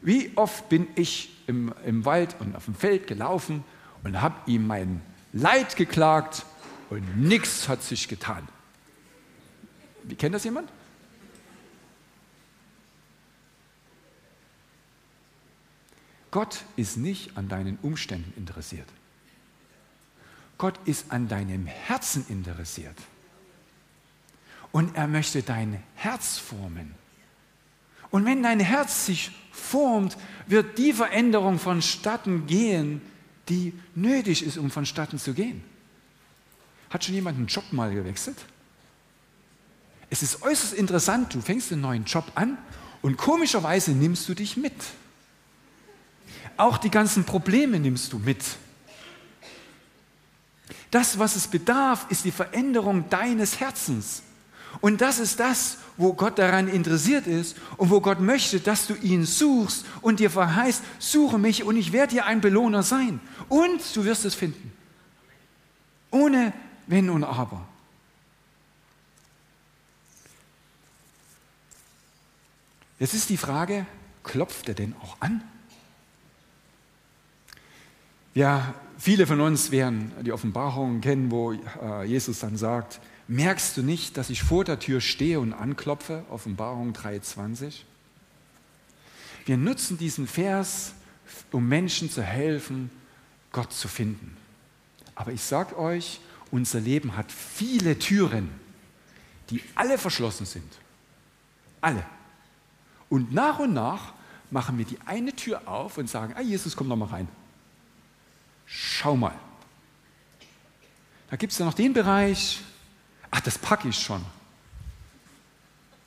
Wie 0.00 0.32
oft 0.34 0.70
bin 0.70 0.86
ich 0.94 1.36
im, 1.46 1.74
im 1.84 2.06
Wald 2.06 2.34
und 2.40 2.56
auf 2.56 2.64
dem 2.64 2.74
Feld 2.74 3.06
gelaufen 3.06 3.62
und 4.02 4.22
habe 4.22 4.36
ihm 4.50 4.66
mein 4.66 5.02
Leid 5.34 5.76
geklagt 5.76 6.46
und 6.88 7.18
nichts 7.18 7.68
hat 7.68 7.82
sich 7.82 8.08
getan. 8.08 8.48
Wie 10.04 10.14
kennt 10.14 10.34
das 10.34 10.44
jemand? 10.44 10.70
Gott 16.30 16.64
ist 16.76 16.96
nicht 16.96 17.36
an 17.36 17.48
deinen 17.48 17.78
Umständen 17.82 18.32
interessiert. 18.36 18.88
Gott 20.58 20.78
ist 20.84 21.10
an 21.10 21.28
deinem 21.28 21.66
Herzen 21.66 22.24
interessiert. 22.28 22.96
Und 24.72 24.96
er 24.96 25.06
möchte 25.06 25.42
dein 25.42 25.82
Herz 25.94 26.38
formen. 26.38 26.94
Und 28.10 28.24
wenn 28.24 28.42
dein 28.42 28.60
Herz 28.60 29.06
sich 29.06 29.30
formt, 29.52 30.16
wird 30.46 30.78
die 30.78 30.92
Veränderung 30.92 31.58
vonstatten 31.58 32.46
gehen, 32.46 33.00
die 33.48 33.72
nötig 33.94 34.44
ist, 34.44 34.58
um 34.58 34.70
vonstatten 34.70 35.18
zu 35.18 35.34
gehen. 35.34 35.62
Hat 36.90 37.04
schon 37.04 37.14
jemand 37.14 37.38
einen 37.38 37.46
Job 37.46 37.64
mal 37.72 37.92
gewechselt? 37.92 38.38
Es 40.08 40.22
ist 40.22 40.42
äußerst 40.42 40.72
interessant, 40.72 41.34
du 41.34 41.40
fängst 41.40 41.72
einen 41.72 41.80
neuen 41.80 42.04
Job 42.04 42.30
an 42.34 42.58
und 43.02 43.16
komischerweise 43.16 43.90
nimmst 43.92 44.28
du 44.28 44.34
dich 44.34 44.56
mit. 44.56 44.74
Auch 46.56 46.78
die 46.78 46.90
ganzen 46.90 47.24
Probleme 47.24 47.78
nimmst 47.78 48.12
du 48.12 48.18
mit. 48.18 48.42
Das, 50.90 51.18
was 51.18 51.36
es 51.36 51.48
bedarf, 51.48 52.06
ist 52.10 52.24
die 52.24 52.30
Veränderung 52.30 53.08
deines 53.10 53.60
Herzens. 53.60 54.22
Und 54.80 55.00
das 55.00 55.18
ist 55.18 55.40
das, 55.40 55.78
wo 55.96 56.12
Gott 56.12 56.38
daran 56.38 56.68
interessiert 56.68 57.26
ist 57.26 57.56
und 57.76 57.90
wo 57.90 58.00
Gott 58.00 58.20
möchte, 58.20 58.60
dass 58.60 58.86
du 58.86 58.94
ihn 58.94 59.24
suchst 59.24 59.86
und 60.02 60.20
dir 60.20 60.30
verheißt, 60.30 60.82
suche 60.98 61.38
mich 61.38 61.64
und 61.64 61.76
ich 61.76 61.92
werde 61.92 62.14
dir 62.14 62.26
ein 62.26 62.40
Belohner 62.40 62.82
sein. 62.82 63.20
Und 63.48 63.80
du 63.94 64.04
wirst 64.04 64.24
es 64.24 64.34
finden. 64.34 64.72
Ohne 66.10 66.52
Wenn 66.86 67.10
und 67.10 67.24
Aber. 67.24 67.66
Jetzt 72.98 73.14
ist 73.14 73.28
die 73.28 73.36
Frage, 73.36 73.86
klopft 74.22 74.68
er 74.68 74.74
denn 74.74 74.94
auch 75.02 75.16
an? 75.20 75.42
Ja, 78.36 78.74
viele 78.98 79.26
von 79.26 79.40
uns 79.40 79.70
werden 79.70 80.12
die 80.20 80.30
Offenbarung 80.30 81.00
kennen, 81.00 81.30
wo 81.30 81.54
äh, 81.54 82.04
Jesus 82.04 82.40
dann 82.40 82.58
sagt, 82.58 83.00
merkst 83.28 83.74
du 83.78 83.82
nicht, 83.82 84.18
dass 84.18 84.28
ich 84.28 84.42
vor 84.42 84.62
der 84.62 84.78
Tür 84.78 85.00
stehe 85.00 85.40
und 85.40 85.54
anklopfe? 85.54 86.22
Offenbarung 86.28 86.92
3.20. 86.92 87.76
Wir 89.46 89.56
nutzen 89.56 89.96
diesen 89.96 90.26
Vers, 90.26 90.92
um 91.50 91.66
Menschen 91.66 92.10
zu 92.10 92.22
helfen, 92.22 92.90
Gott 93.52 93.72
zu 93.72 93.88
finden. 93.88 94.36
Aber 95.14 95.32
ich 95.32 95.40
sage 95.40 95.78
euch, 95.78 96.20
unser 96.50 96.80
Leben 96.80 97.16
hat 97.16 97.32
viele 97.32 97.98
Türen, 97.98 98.50
die 99.48 99.62
alle 99.74 99.96
verschlossen 99.96 100.44
sind. 100.44 100.70
Alle. 101.80 102.04
Und 103.08 103.32
nach 103.32 103.60
und 103.60 103.72
nach 103.72 104.12
machen 104.50 104.76
wir 104.76 104.84
die 104.84 104.98
eine 105.06 105.34
Tür 105.34 105.66
auf 105.66 105.96
und 105.96 106.10
sagen, 106.10 106.34
ah, 106.36 106.42
Jesus, 106.42 106.76
komm 106.76 106.90
doch 106.90 106.96
mal 106.96 107.06
rein. 107.06 107.28
Schau 108.66 109.16
mal. 109.16 109.38
Da 111.30 111.36
gibt 111.36 111.52
es 111.52 111.58
ja 111.58 111.64
noch 111.64 111.74
den 111.74 111.92
Bereich, 111.92 112.60
ach, 113.30 113.40
das 113.40 113.58
packe 113.58 113.88
ich 113.88 113.98
schon. 113.98 114.24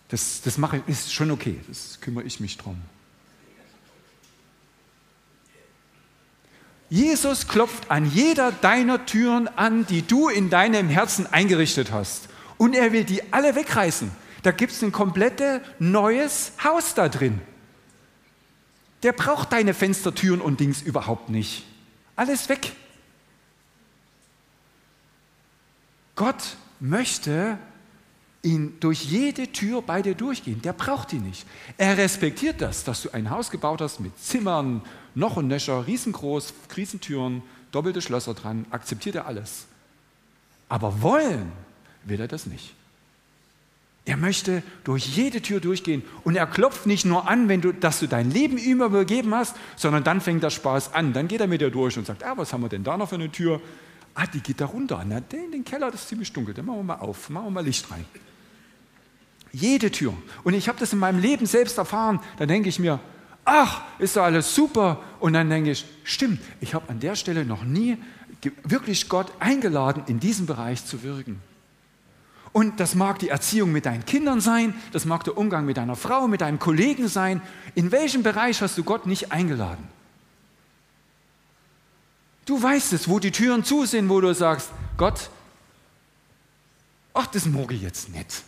Das, 0.09 0.41
das 0.41 0.57
mache 0.57 0.77
ich, 0.77 0.87
ist 0.87 1.13
schon 1.13 1.31
okay, 1.31 1.59
das 1.67 1.99
kümmere 2.01 2.23
ich 2.23 2.39
mich 2.39 2.57
drum. 2.57 2.81
Jesus 6.89 7.47
klopft 7.47 7.91
an 7.91 8.09
jeder 8.09 8.51
deiner 8.51 9.05
Türen 9.05 9.47
an, 9.47 9.85
die 9.85 10.01
du 10.01 10.27
in 10.27 10.49
deinem 10.49 10.89
Herzen 10.89 11.27
eingerichtet 11.27 11.91
hast. 11.91 12.29
Und 12.57 12.75
er 12.75 12.91
will 12.91 13.03
die 13.03 13.31
alle 13.31 13.55
wegreißen. 13.55 14.11
Da 14.41 14.51
gibt 14.51 14.73
es 14.73 14.81
ein 14.81 14.91
komplettes 14.91 15.61
neues 15.77 16.53
Haus 16.63 16.95
da 16.95 17.07
drin. 17.07 17.41
Der 19.03 19.13
braucht 19.13 19.53
deine 19.53 19.73
Fenstertüren 19.75 20.41
und 20.41 20.59
Dings 20.59 20.81
überhaupt 20.81 21.29
nicht. 21.29 21.65
Alles 22.19 22.49
weg. 22.49 22.73
Gott 26.17 26.57
möchte 26.81 27.57
ihn 28.41 28.77
durch 28.81 29.05
jede 29.05 29.53
Tür 29.53 29.81
bei 29.81 30.01
dir 30.01 30.15
durchgehen. 30.15 30.61
Der 30.61 30.73
braucht 30.73 31.13
die 31.13 31.19
nicht. 31.19 31.47
Er 31.77 31.97
respektiert 31.97 32.59
das, 32.59 32.83
dass 32.83 33.03
du 33.03 33.11
ein 33.11 33.29
Haus 33.29 33.51
gebaut 33.51 33.79
hast 33.79 34.01
mit 34.01 34.19
Zimmern, 34.19 34.81
noch 35.15 35.37
und 35.37 35.47
nöcher, 35.47 35.87
riesengroß, 35.87 36.53
Kriesentüren, 36.67 37.41
doppelte 37.71 38.01
Schlösser 38.01 38.33
dran. 38.33 38.65
Akzeptiert 38.69 39.15
er 39.15 39.25
alles. 39.25 39.67
Aber 40.67 41.01
wollen 41.01 41.53
will 42.03 42.19
er 42.19 42.27
das 42.27 42.47
nicht. 42.47 42.75
Er 44.09 44.17
möchte 44.17 44.63
durch 44.85 45.05
jede 45.05 45.39
Tür 45.39 45.59
durchgehen 45.59 46.01
und 46.23 46.35
er 46.35 46.47
klopft 46.47 46.87
nicht 46.87 47.05
nur 47.05 47.29
an, 47.29 47.47
wenn 47.47 47.61
du, 47.61 47.71
dass 47.71 47.99
du 47.99 48.07
dein 48.07 48.31
Leben 48.31 48.57
ihm 48.57 48.81
übergeben 48.81 49.35
hast, 49.35 49.55
sondern 49.75 50.03
dann 50.03 50.19
fängt 50.19 50.41
der 50.41 50.49
Spaß 50.49 50.95
an. 50.95 51.13
Dann 51.13 51.27
geht 51.27 51.41
er 51.41 51.45
mit 51.45 51.61
dir 51.61 51.69
durch 51.69 51.95
und 51.95 52.07
sagt, 52.07 52.23
ah, 52.23 52.33
was 52.35 52.51
haben 52.51 52.61
wir 52.61 52.69
denn 52.69 52.83
da 52.83 52.97
noch 52.97 53.09
für 53.09 53.15
eine 53.15 53.31
Tür? 53.31 53.61
Ah, 54.15 54.25
die 54.25 54.39
geht 54.39 54.61
da 54.61 54.65
runter. 54.65 55.05
Na, 55.07 55.19
den, 55.19 55.51
den 55.51 55.63
Keller, 55.63 55.91
das 55.91 56.01
ist 56.01 56.07
ziemlich 56.09 56.33
dunkel. 56.33 56.55
Den 56.55 56.65
machen 56.65 56.79
wir 56.79 56.83
mal 56.85 56.95
auf, 56.95 57.29
machen 57.29 57.45
wir 57.45 57.51
mal 57.51 57.63
Licht 57.63 57.91
rein. 57.91 58.03
Jede 59.51 59.91
Tür. 59.91 60.15
Und 60.43 60.55
ich 60.55 60.67
habe 60.67 60.79
das 60.79 60.91
in 60.91 60.97
meinem 60.97 61.21
Leben 61.21 61.45
selbst 61.45 61.77
erfahren. 61.77 62.19
Da 62.39 62.47
denke 62.47 62.67
ich 62.67 62.79
mir, 62.79 62.99
ach, 63.45 63.83
ist 63.99 64.17
doch 64.17 64.23
alles 64.23 64.55
super. 64.55 65.03
Und 65.19 65.33
dann 65.33 65.51
denke 65.51 65.69
ich, 65.69 65.85
stimmt, 66.03 66.39
ich 66.61 66.73
habe 66.73 66.89
an 66.89 66.99
der 66.99 67.15
Stelle 67.15 67.45
noch 67.45 67.63
nie 67.63 67.99
wirklich 68.63 69.07
Gott 69.07 69.31
eingeladen, 69.37 70.01
in 70.07 70.19
diesem 70.19 70.47
Bereich 70.47 70.83
zu 70.83 71.03
wirken. 71.03 71.43
Und 72.51 72.79
das 72.79 72.95
mag 72.95 73.19
die 73.19 73.29
Erziehung 73.29 73.71
mit 73.71 73.85
deinen 73.85 74.05
Kindern 74.05 74.41
sein, 74.41 74.73
das 74.91 75.05
mag 75.05 75.23
der 75.23 75.37
Umgang 75.37 75.65
mit 75.65 75.77
deiner 75.77 75.95
Frau, 75.95 76.27
mit 76.27 76.41
deinem 76.41 76.59
Kollegen 76.59 77.07
sein. 77.07 77.41
In 77.75 77.91
welchem 77.91 78.23
Bereich 78.23 78.61
hast 78.61 78.77
du 78.77 78.83
Gott 78.83 79.05
nicht 79.05 79.31
eingeladen? 79.31 79.87
Du 82.45 82.61
weißt 82.61 82.93
es, 82.93 83.07
wo 83.07 83.19
die 83.19 83.31
Türen 83.31 83.63
zu 83.63 83.85
sind, 83.85 84.09
wo 84.09 84.19
du 84.19 84.33
sagst, 84.33 84.71
Gott, 84.97 85.29
ach, 87.13 87.27
das 87.27 87.45
mag 87.45 87.71
ich 87.71 87.83
jetzt 87.83 88.09
nicht. 88.09 88.43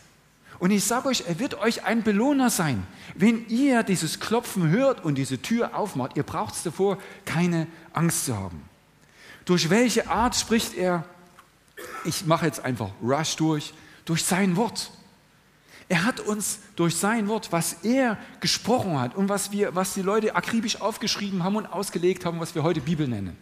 Und 0.58 0.72
ich 0.72 0.84
sage 0.84 1.08
euch, 1.08 1.24
er 1.26 1.38
wird 1.38 1.54
euch 1.54 1.84
ein 1.84 2.02
Belohner 2.02 2.50
sein. 2.50 2.86
Wenn 3.14 3.48
ihr 3.48 3.82
dieses 3.82 4.20
Klopfen 4.20 4.70
hört 4.70 5.04
und 5.04 5.16
diese 5.16 5.40
Tür 5.40 5.76
aufmacht, 5.76 6.16
ihr 6.16 6.22
braucht 6.22 6.54
davor 6.66 6.98
keine 7.24 7.66
Angst 7.92 8.26
zu 8.26 8.36
haben. 8.36 8.62
Durch 9.44 9.70
welche 9.70 10.08
Art 10.08 10.36
spricht 10.36 10.74
er? 10.74 11.04
Ich 12.04 12.26
mache 12.26 12.46
jetzt 12.46 12.64
einfach 12.64 12.90
rush 13.02 13.36
durch. 13.36 13.74
Durch 14.04 14.24
sein 14.24 14.56
Wort. 14.56 14.90
Er 15.88 16.04
hat 16.04 16.20
uns 16.20 16.60
durch 16.76 16.96
sein 16.96 17.28
Wort, 17.28 17.52
was 17.52 17.78
er 17.82 18.16
gesprochen 18.40 18.98
hat 18.98 19.14
und 19.14 19.28
was, 19.28 19.52
wir, 19.52 19.74
was 19.74 19.94
die 19.94 20.02
Leute 20.02 20.34
akribisch 20.34 20.80
aufgeschrieben 20.80 21.44
haben 21.44 21.56
und 21.56 21.66
ausgelegt 21.66 22.24
haben, 22.24 22.40
was 22.40 22.54
wir 22.54 22.62
heute 22.62 22.80
Bibel 22.80 23.06
nennen, 23.06 23.36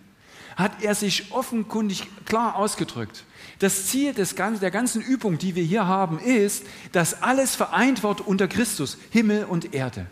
hat 0.56 0.82
er 0.82 0.94
sich 0.94 1.30
offenkundig 1.30 2.08
klar 2.24 2.56
ausgedrückt. 2.56 3.24
Das 3.60 3.86
Ziel 3.86 4.14
des, 4.14 4.34
der 4.34 4.70
ganzen 4.70 5.00
Übung, 5.00 5.38
die 5.38 5.54
wir 5.54 5.62
hier 5.62 5.86
haben, 5.86 6.18
ist, 6.18 6.64
dass 6.92 7.22
alles 7.22 7.54
vereint 7.54 8.02
wird 8.02 8.20
unter 8.20 8.48
Christus, 8.48 8.98
Himmel 9.10 9.44
und 9.44 9.74
Erde. 9.74 10.06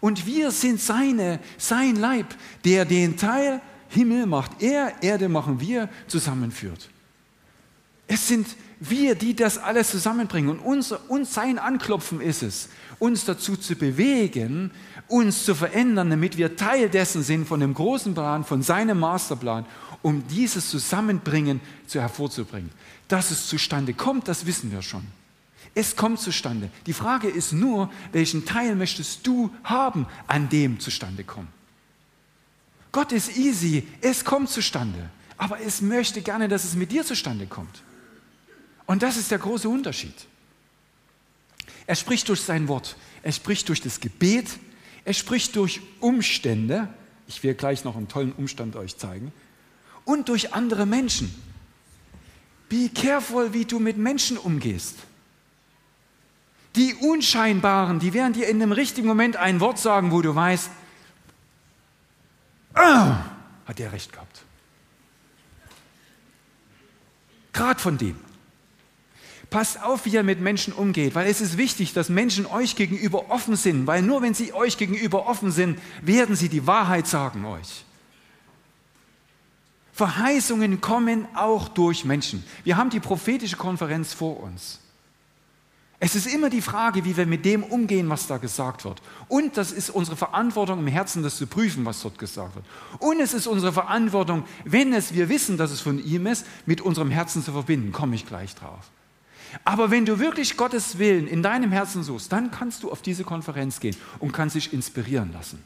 Und 0.00 0.26
wir 0.26 0.50
sind 0.50 0.80
seine, 0.80 1.38
sein 1.58 1.96
Leib, 1.96 2.34
der 2.64 2.84
den 2.84 3.16
Teil 3.16 3.60
Himmel 3.88 4.26
macht 4.26 4.62
er, 4.62 5.02
Erde 5.02 5.28
machen 5.28 5.60
wir, 5.60 5.88
zusammenführt. 6.08 6.90
Es 8.06 8.28
sind 8.28 8.48
wir, 8.80 9.14
die 9.14 9.34
das 9.34 9.58
alles 9.58 9.90
zusammenbringen. 9.90 10.50
Und 10.50 10.60
unser, 10.60 11.10
uns 11.10 11.34
sein 11.34 11.58
Anklopfen 11.58 12.20
ist 12.20 12.42
es, 12.42 12.68
uns 12.98 13.24
dazu 13.24 13.56
zu 13.56 13.74
bewegen, 13.76 14.70
uns 15.08 15.44
zu 15.44 15.54
verändern, 15.54 16.10
damit 16.10 16.36
wir 16.36 16.56
Teil 16.56 16.88
dessen 16.88 17.22
sind, 17.22 17.46
von 17.46 17.60
dem 17.60 17.74
großen 17.74 18.14
Plan, 18.14 18.44
von 18.44 18.62
seinem 18.62 19.00
Masterplan, 19.00 19.66
um 20.02 20.26
dieses 20.28 20.70
Zusammenbringen 20.70 21.60
zu 21.86 22.00
hervorzubringen. 22.00 22.70
Dass 23.08 23.30
es 23.30 23.46
zustande 23.46 23.94
kommt, 23.94 24.28
das 24.28 24.46
wissen 24.46 24.70
wir 24.70 24.82
schon. 24.82 25.04
Es 25.74 25.96
kommt 25.96 26.20
zustande. 26.20 26.70
Die 26.86 26.92
Frage 26.92 27.28
ist 27.28 27.52
nur, 27.52 27.90
welchen 28.12 28.44
Teil 28.44 28.74
möchtest 28.74 29.26
du 29.26 29.50
haben, 29.64 30.06
an 30.26 30.48
dem 30.48 30.80
zustande 30.80 31.24
kommt. 31.24 31.48
Gott 32.90 33.12
ist 33.12 33.36
easy, 33.36 33.86
es 34.00 34.24
kommt 34.24 34.48
zustande, 34.48 35.10
aber 35.36 35.60
es 35.60 35.80
möchte 35.80 36.22
gerne, 36.22 36.48
dass 36.48 36.64
es 36.64 36.74
mit 36.74 36.90
dir 36.90 37.04
zustande 37.04 37.46
kommt. 37.46 37.82
Und 38.88 39.02
das 39.02 39.18
ist 39.18 39.30
der 39.30 39.38
große 39.38 39.68
Unterschied. 39.68 40.14
Er 41.86 41.94
spricht 41.94 42.26
durch 42.30 42.40
sein 42.40 42.68
Wort, 42.68 42.96
er 43.22 43.32
spricht 43.32 43.68
durch 43.68 43.82
das 43.82 44.00
Gebet, 44.00 44.58
er 45.04 45.12
spricht 45.12 45.54
durch 45.56 45.82
Umstände. 46.00 46.88
Ich 47.26 47.42
will 47.42 47.52
gleich 47.52 47.84
noch 47.84 47.96
einen 47.96 48.08
tollen 48.08 48.32
Umstand 48.32 48.76
euch 48.76 48.96
zeigen. 48.96 49.30
Und 50.06 50.30
durch 50.30 50.54
andere 50.54 50.86
Menschen. 50.86 51.34
Be 52.70 52.88
careful, 52.88 53.52
wie 53.52 53.66
du 53.66 53.78
mit 53.78 53.98
Menschen 53.98 54.38
umgehst. 54.38 54.96
Die 56.74 56.94
Unscheinbaren, 56.94 57.98
die 57.98 58.14
werden 58.14 58.32
dir 58.32 58.48
in 58.48 58.58
dem 58.58 58.72
richtigen 58.72 59.06
Moment 59.06 59.36
ein 59.36 59.60
Wort 59.60 59.78
sagen, 59.78 60.12
wo 60.12 60.22
du 60.22 60.34
weißt, 60.34 60.70
ah, 62.72 63.18
hat 63.66 63.80
er 63.80 63.92
recht 63.92 64.12
gehabt. 64.12 64.42
Gerade 67.52 67.80
von 67.80 67.98
dem. 67.98 68.27
Passt 69.50 69.82
auf, 69.82 70.04
wie 70.04 70.10
ihr 70.10 70.22
mit 70.22 70.40
Menschen 70.40 70.74
umgeht, 70.74 71.14
weil 71.14 71.26
es 71.26 71.40
ist 71.40 71.56
wichtig, 71.56 71.94
dass 71.94 72.10
Menschen 72.10 72.44
euch 72.44 72.76
gegenüber 72.76 73.30
offen 73.30 73.56
sind, 73.56 73.86
weil 73.86 74.02
nur 74.02 74.20
wenn 74.20 74.34
sie 74.34 74.52
euch 74.52 74.76
gegenüber 74.76 75.26
offen 75.26 75.50
sind, 75.50 75.78
werden 76.02 76.36
sie 76.36 76.50
die 76.50 76.66
Wahrheit 76.66 77.06
sagen 77.06 77.46
euch. 77.46 77.84
Verheißungen 79.94 80.80
kommen 80.80 81.26
auch 81.34 81.66
durch 81.68 82.04
Menschen. 82.04 82.44
Wir 82.62 82.76
haben 82.76 82.90
die 82.90 83.00
prophetische 83.00 83.56
Konferenz 83.56 84.12
vor 84.12 84.40
uns. 84.40 84.80
Es 85.98 86.14
ist 86.14 86.32
immer 86.32 86.50
die 86.50 86.62
Frage, 86.62 87.04
wie 87.04 87.16
wir 87.16 87.26
mit 87.26 87.44
dem 87.44 87.64
umgehen, 87.64 88.08
was 88.08 88.28
da 88.28 88.36
gesagt 88.36 88.84
wird. 88.84 89.02
Und 89.26 89.56
das 89.56 89.72
ist 89.72 89.90
unsere 89.90 90.16
Verantwortung 90.16 90.78
im 90.78 90.86
Herzen, 90.86 91.24
das 91.24 91.36
zu 91.36 91.48
prüfen, 91.48 91.84
was 91.84 92.00
dort 92.02 92.18
gesagt 92.18 92.54
wird. 92.54 92.64
Und 93.00 93.18
es 93.18 93.34
ist 93.34 93.48
unsere 93.48 93.72
Verantwortung, 93.72 94.44
wenn 94.64 94.92
es 94.92 95.14
wir 95.14 95.28
wissen, 95.28 95.56
dass 95.56 95.72
es 95.72 95.80
von 95.80 95.98
ihm 95.98 96.26
ist, 96.28 96.46
mit 96.66 96.80
unserem 96.80 97.10
Herzen 97.10 97.42
zu 97.42 97.50
verbinden. 97.50 97.90
Komme 97.90 98.14
ich 98.14 98.26
gleich 98.26 98.54
drauf. 98.54 98.90
Aber 99.64 99.90
wenn 99.90 100.04
du 100.04 100.18
wirklich 100.18 100.56
Gottes 100.56 100.98
Willen 100.98 101.26
in 101.26 101.42
deinem 101.42 101.72
Herzen 101.72 102.02
suchst, 102.02 102.32
dann 102.32 102.50
kannst 102.50 102.82
du 102.82 102.90
auf 102.90 103.02
diese 103.02 103.24
Konferenz 103.24 103.80
gehen 103.80 103.96
und 104.18 104.32
kannst 104.32 104.56
dich 104.56 104.72
inspirieren 104.72 105.32
lassen. 105.32 105.62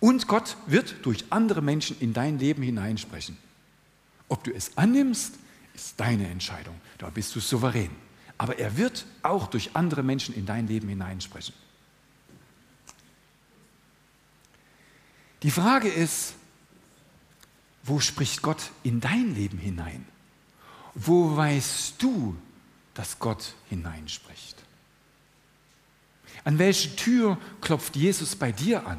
Und 0.00 0.28
Gott 0.28 0.56
wird 0.66 0.96
durch 1.02 1.24
andere 1.30 1.62
Menschen 1.62 1.96
in 2.00 2.12
dein 2.12 2.38
Leben 2.38 2.62
hineinsprechen. 2.62 3.36
Ob 4.28 4.44
du 4.44 4.52
es 4.52 4.76
annimmst, 4.76 5.34
ist 5.74 5.98
deine 5.98 6.28
Entscheidung. 6.28 6.74
Da 6.98 7.08
bist 7.10 7.34
du 7.34 7.40
souverän. 7.40 7.90
Aber 8.36 8.58
er 8.58 8.76
wird 8.76 9.06
auch 9.22 9.48
durch 9.48 9.70
andere 9.74 10.02
Menschen 10.02 10.34
in 10.34 10.46
dein 10.46 10.68
Leben 10.68 10.88
hineinsprechen. 10.88 11.54
Die 15.42 15.50
Frage 15.50 15.88
ist, 15.88 16.34
wo 17.84 18.00
spricht 18.00 18.42
Gott 18.42 18.70
in 18.82 19.00
dein 19.00 19.34
Leben 19.34 19.58
hinein? 19.58 20.04
Wo 20.94 21.36
weißt 21.36 22.02
du, 22.02 22.36
dass 22.98 23.20
Gott 23.20 23.54
hineinspricht? 23.68 24.56
An 26.42 26.58
welche 26.58 26.96
Tür 26.96 27.38
klopft 27.60 27.94
Jesus 27.94 28.34
bei 28.34 28.50
dir 28.50 28.88
an? 28.88 28.98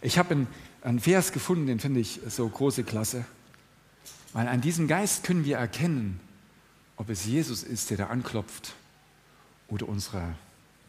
Ich 0.00 0.16
habe 0.16 0.30
einen, 0.30 0.46
einen 0.82 1.00
Vers 1.00 1.32
gefunden, 1.32 1.66
den 1.66 1.80
finde 1.80 1.98
ich 1.98 2.20
so 2.28 2.48
große 2.48 2.84
Klasse, 2.84 3.24
weil 4.32 4.46
an 4.46 4.60
diesem 4.60 4.86
Geist 4.86 5.24
können 5.24 5.44
wir 5.44 5.56
erkennen, 5.56 6.20
ob 6.98 7.10
es 7.10 7.24
Jesus 7.24 7.64
ist, 7.64 7.90
der 7.90 7.96
da 7.96 8.06
anklopft 8.06 8.74
oder 9.66 9.88
unsere 9.88 10.36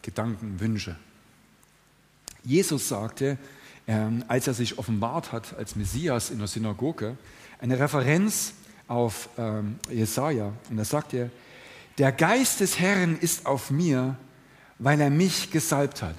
Gedanken, 0.03 0.60
Wünsche. 0.60 0.95
Jesus 2.43 2.88
sagte, 2.88 3.39
ähm, 3.88 4.23
als 4.27 4.45
er 4.45 4.53
sich 4.53 4.77
offenbart 4.77 5.32
hat 5.32 5.56
als 5.58 5.75
Messias 5.75 6.29
in 6.29 6.38
der 6.38 6.47
Synagoge, 6.47 7.17
eine 7.60 7.79
Referenz 7.79 8.53
auf 8.93 9.29
ähm, 9.38 9.79
Jesaja. 9.89 10.53
Und 10.69 10.77
da 10.77 10.86
sagt 10.86 11.13
er: 11.13 11.29
Der 11.97 12.12
Geist 12.12 12.60
des 12.60 12.79
Herrn 12.79 13.17
ist 13.17 13.45
auf 13.45 13.71
mir, 13.71 14.15
weil 14.77 15.01
er 15.01 15.10
mich 15.10 15.49
gesalbt 15.49 16.01
hat. 16.01 16.15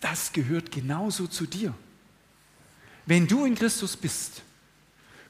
Das 0.00 0.32
gehört 0.32 0.70
genauso 0.70 1.26
zu 1.26 1.46
dir. 1.46 1.74
Wenn 3.06 3.26
du 3.26 3.44
in 3.44 3.54
Christus 3.54 3.96
bist, 3.96 4.42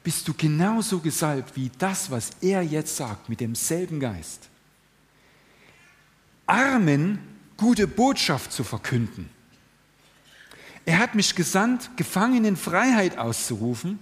bist 0.03 0.27
du 0.27 0.33
genauso 0.33 0.99
gesalbt 0.99 1.55
wie 1.55 1.71
das, 1.77 2.11
was 2.11 2.31
er 2.41 2.61
jetzt 2.61 2.95
sagt, 2.95 3.29
mit 3.29 3.39
demselben 3.39 3.99
Geist. 3.99 4.49
Armen 6.45 7.19
gute 7.57 7.87
Botschaft 7.87 8.51
zu 8.51 8.63
verkünden. 8.63 9.29
Er 10.85 10.99
hat 10.99 11.15
mich 11.15 11.35
gesandt, 11.35 11.89
Gefangenen 11.97 12.55
Freiheit 12.55 13.17
auszurufen 13.17 13.99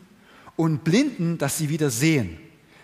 und 0.55 0.83
Blinden, 0.83 1.37
dass 1.37 1.57
sie 1.57 1.69
wieder 1.69 1.89
sehen, 1.89 2.37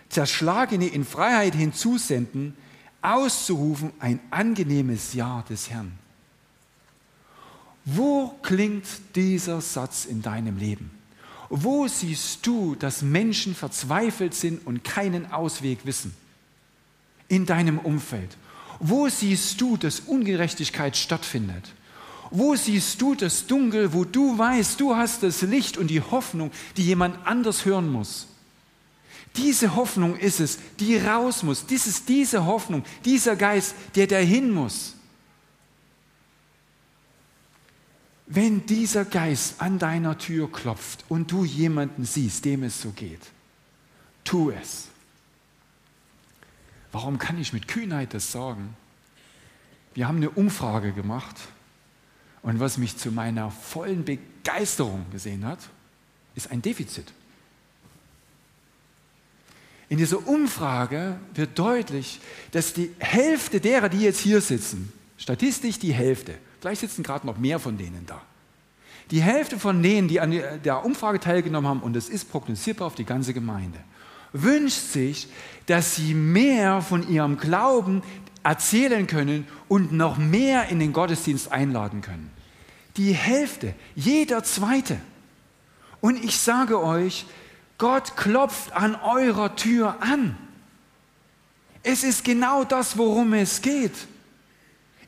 Zerschlagene 0.08 0.86
in 0.86 1.04
Freiheit 1.04 1.54
hinzusenden, 1.54 2.54
auszurufen 3.00 3.92
ein 3.98 4.20
angenehmes 4.30 5.14
Ja 5.14 5.42
des 5.48 5.70
Herrn. 5.70 5.92
Wo 7.84 8.28
klingt 8.42 8.86
dieser 9.16 9.60
Satz 9.60 10.04
in 10.04 10.22
deinem 10.22 10.56
Leben? 10.56 10.90
Wo 11.48 11.88
siehst 11.88 12.46
du, 12.46 12.76
dass 12.76 13.02
Menschen 13.02 13.54
verzweifelt 13.54 14.34
sind 14.34 14.66
und 14.66 14.84
keinen 14.84 15.32
Ausweg 15.32 15.84
wissen? 15.84 16.14
In 17.28 17.44
deinem 17.44 17.78
Umfeld. 17.78 18.36
Wo 18.78 19.08
siehst 19.08 19.60
du, 19.60 19.76
dass 19.76 20.00
Ungerechtigkeit 20.00 20.96
stattfindet? 20.96 21.72
Wo 22.34 22.56
siehst 22.56 23.00
du 23.02 23.14
das 23.14 23.46
Dunkel, 23.46 23.92
wo 23.92 24.04
du 24.04 24.38
weißt, 24.38 24.80
du 24.80 24.96
hast 24.96 25.22
das 25.22 25.42
Licht 25.42 25.76
und 25.76 25.88
die 25.88 26.00
Hoffnung, 26.00 26.50
die 26.78 26.84
jemand 26.84 27.26
anders 27.26 27.66
hören 27.66 27.92
muss? 27.92 28.26
Diese 29.36 29.76
Hoffnung 29.76 30.16
ist 30.16 30.40
es, 30.40 30.58
die 30.80 30.96
raus 30.96 31.42
muss. 31.42 31.66
Dies 31.66 31.86
ist 31.86 32.08
diese 32.08 32.46
Hoffnung, 32.46 32.84
dieser 33.04 33.36
Geist, 33.36 33.74
der 33.96 34.06
dahin 34.06 34.50
muss. 34.50 34.94
Wenn 38.26 38.64
dieser 38.64 39.04
Geist 39.04 39.60
an 39.60 39.78
deiner 39.78 40.16
Tür 40.16 40.50
klopft 40.50 41.04
und 41.10 41.30
du 41.30 41.44
jemanden 41.44 42.06
siehst, 42.06 42.46
dem 42.46 42.62
es 42.62 42.80
so 42.80 42.92
geht, 42.92 43.20
tu 44.24 44.50
es. 44.50 44.88
Warum 46.92 47.18
kann 47.18 47.38
ich 47.38 47.52
mit 47.52 47.68
Kühnheit 47.68 48.14
das 48.14 48.32
sagen? 48.32 48.74
Wir 49.92 50.08
haben 50.08 50.16
eine 50.16 50.30
Umfrage 50.30 50.92
gemacht 50.92 51.36
und 52.42 52.60
was 52.60 52.78
mich 52.78 52.96
zu 52.96 53.10
meiner 53.10 53.50
vollen 53.50 54.04
Begeisterung 54.04 55.06
gesehen 55.10 55.46
hat, 55.46 55.58
ist 56.34 56.50
ein 56.50 56.62
Defizit. 56.62 57.12
In 59.88 59.98
dieser 59.98 60.26
Umfrage 60.26 61.18
wird 61.34 61.58
deutlich, 61.58 62.20
dass 62.50 62.72
die 62.72 62.90
Hälfte 62.98 63.60
derer, 63.60 63.88
die 63.88 64.00
jetzt 64.00 64.20
hier 64.20 64.40
sitzen, 64.40 64.92
statistisch 65.18 65.78
die 65.78 65.92
Hälfte, 65.92 66.34
vielleicht 66.60 66.80
sitzen 66.80 67.02
gerade 67.02 67.26
noch 67.26 67.36
mehr 67.36 67.58
von 67.58 67.76
denen 67.76 68.06
da, 68.06 68.20
die 69.10 69.20
Hälfte 69.20 69.58
von 69.58 69.82
denen, 69.82 70.08
die 70.08 70.20
an 70.20 70.30
der 70.64 70.84
Umfrage 70.84 71.20
teilgenommen 71.20 71.68
haben, 71.68 71.80
und 71.80 71.94
es 71.94 72.08
ist 72.08 72.30
prognostizierbar 72.30 72.86
auf 72.86 72.94
die 72.94 73.04
ganze 73.04 73.34
Gemeinde, 73.34 73.78
wünscht 74.32 74.80
sich, 74.80 75.28
dass 75.66 75.96
sie 75.96 76.14
mehr 76.14 76.80
von 76.80 77.06
ihrem 77.06 77.36
Glauben 77.36 78.02
erzählen 78.42 79.06
können 79.06 79.46
und 79.68 79.92
noch 79.92 80.18
mehr 80.18 80.68
in 80.68 80.80
den 80.80 80.92
Gottesdienst 80.92 81.52
einladen 81.52 82.00
können. 82.00 82.30
Die 82.96 83.12
Hälfte, 83.12 83.74
jeder 83.94 84.44
zweite. 84.44 84.98
Und 86.00 86.22
ich 86.22 86.38
sage 86.38 86.82
euch, 86.82 87.26
Gott 87.78 88.16
klopft 88.16 88.72
an 88.72 88.94
eurer 88.94 89.56
Tür 89.56 89.96
an. 90.00 90.36
Es 91.82 92.04
ist 92.04 92.24
genau 92.24 92.64
das, 92.64 92.96
worum 92.96 93.32
es 93.32 93.62
geht. 93.62 93.94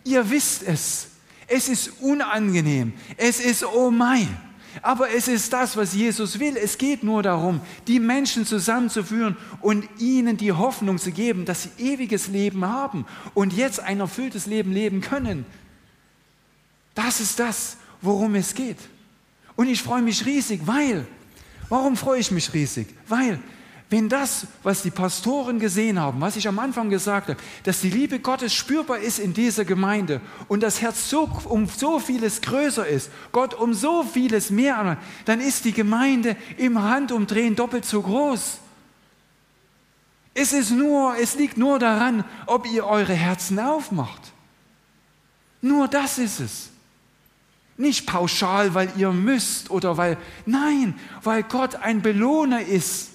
Ihr 0.05 0.29
wisst 0.31 0.62
es. 0.62 1.09
Es 1.47 1.68
ist 1.68 2.01
unangenehm. 2.01 2.94
Es 3.16 3.40
ist 3.40 3.64
oh 3.64 3.90
mein. 3.90 4.44
Aber 4.83 5.11
es 5.11 5.29
ist 5.29 5.53
das, 5.53 5.77
was 5.77 5.95
Jesus 5.95 6.39
will. 6.39 6.57
Es 6.57 6.79
geht 6.79 7.03
nur 7.03 7.23
darum, 7.23 7.61
die 7.87 8.01
Menschen 8.01 8.47
zusammenzuführen 8.47 9.37
und 9.61 9.89
ihnen 9.99 10.37
die 10.37 10.53
Hoffnung 10.53 10.99
zu 10.99 11.13
geben, 11.13 11.45
dass 11.45 11.65
sie 11.65 11.71
ewiges 11.79 12.29
Leben 12.29 12.65
haben 12.65 13.07
und 13.35 13.53
jetzt 13.53 13.81
ein 13.81 14.01
erfülltes 14.01 14.47
Leben 14.47 14.73
leben 14.73 15.01
können. 15.01 15.47
Das 16.95 17.21
ist 17.21 17.39
das, 17.39 17.77
worum 18.01 18.35
es 18.35 18.55
geht. 18.55 18.79
Und 19.57 19.69
ich 19.69 19.83
freue 19.83 20.03
mich 20.03 20.27
riesig, 20.27 20.63
weil, 20.65 21.07
warum 21.69 21.97
freue 21.97 22.21
ich 22.21 22.31
mich 22.31 22.53
riesig? 22.53 22.89
Weil 23.09 23.41
wenn 23.90 24.09
das, 24.09 24.47
was 24.62 24.83
die 24.83 24.90
Pastoren 24.90 25.59
gesehen 25.59 26.01
haben, 26.01 26.20
was 26.20 26.37
ich 26.37 26.49
am 26.49 26.59
Anfang 26.59 26.90
gesagt 26.90 27.29
habe, 27.29 27.40
dass 27.64 27.81
die 27.81 27.90
Liebe 27.90 28.18
Gottes 28.18 28.53
spürbar 28.53 28.99
ist 28.99 29.18
in 29.18 29.35
dieser 29.35 29.64
Gemeinde 29.64 30.20
und 30.49 30.62
das 30.62 30.81
Herz 30.81 31.11
so, 31.11 31.31
um 31.44 31.68
so 31.68 31.99
vieles 31.99 32.40
größer 32.40 32.87
ist, 32.87 33.11
Gott 33.31 33.55
um 33.55 33.75
so 33.75 34.03
vieles 34.03 34.51
mehr, 34.51 34.97
dann 35.27 35.40
ist 35.40 35.64
die 35.64 35.73
Gemeinde 35.73 36.37
im 36.57 36.83
Handumdrehen 36.83 37.57
doppelt 37.57 37.85
so 37.85 38.03
groß. 38.03 38.59
Es 40.33 40.53
ist 40.53 40.73
nur, 40.73 41.16
es 41.20 41.37
liegt 41.37 41.57
nur 41.57 41.79
daran, 41.79 42.25
ob 42.47 42.66
ihr 42.66 42.87
eure 42.87 43.14
Herzen 43.14 43.61
aufmacht. 43.61 44.33
Nur 45.62 45.87
das 45.87 46.18
ist 46.18 46.40
es. 46.40 46.70
Nicht 47.77 48.07
pauschal, 48.07 48.75
weil 48.75 48.90
ihr 48.97 49.12
müsst 49.12 49.70
oder 49.70 49.97
weil, 49.97 50.18
nein, 50.47 50.99
weil 51.23 51.44
Gott 51.44 51.77
ein 51.77 52.03
Belohner 52.03 52.61
ist 52.61 53.13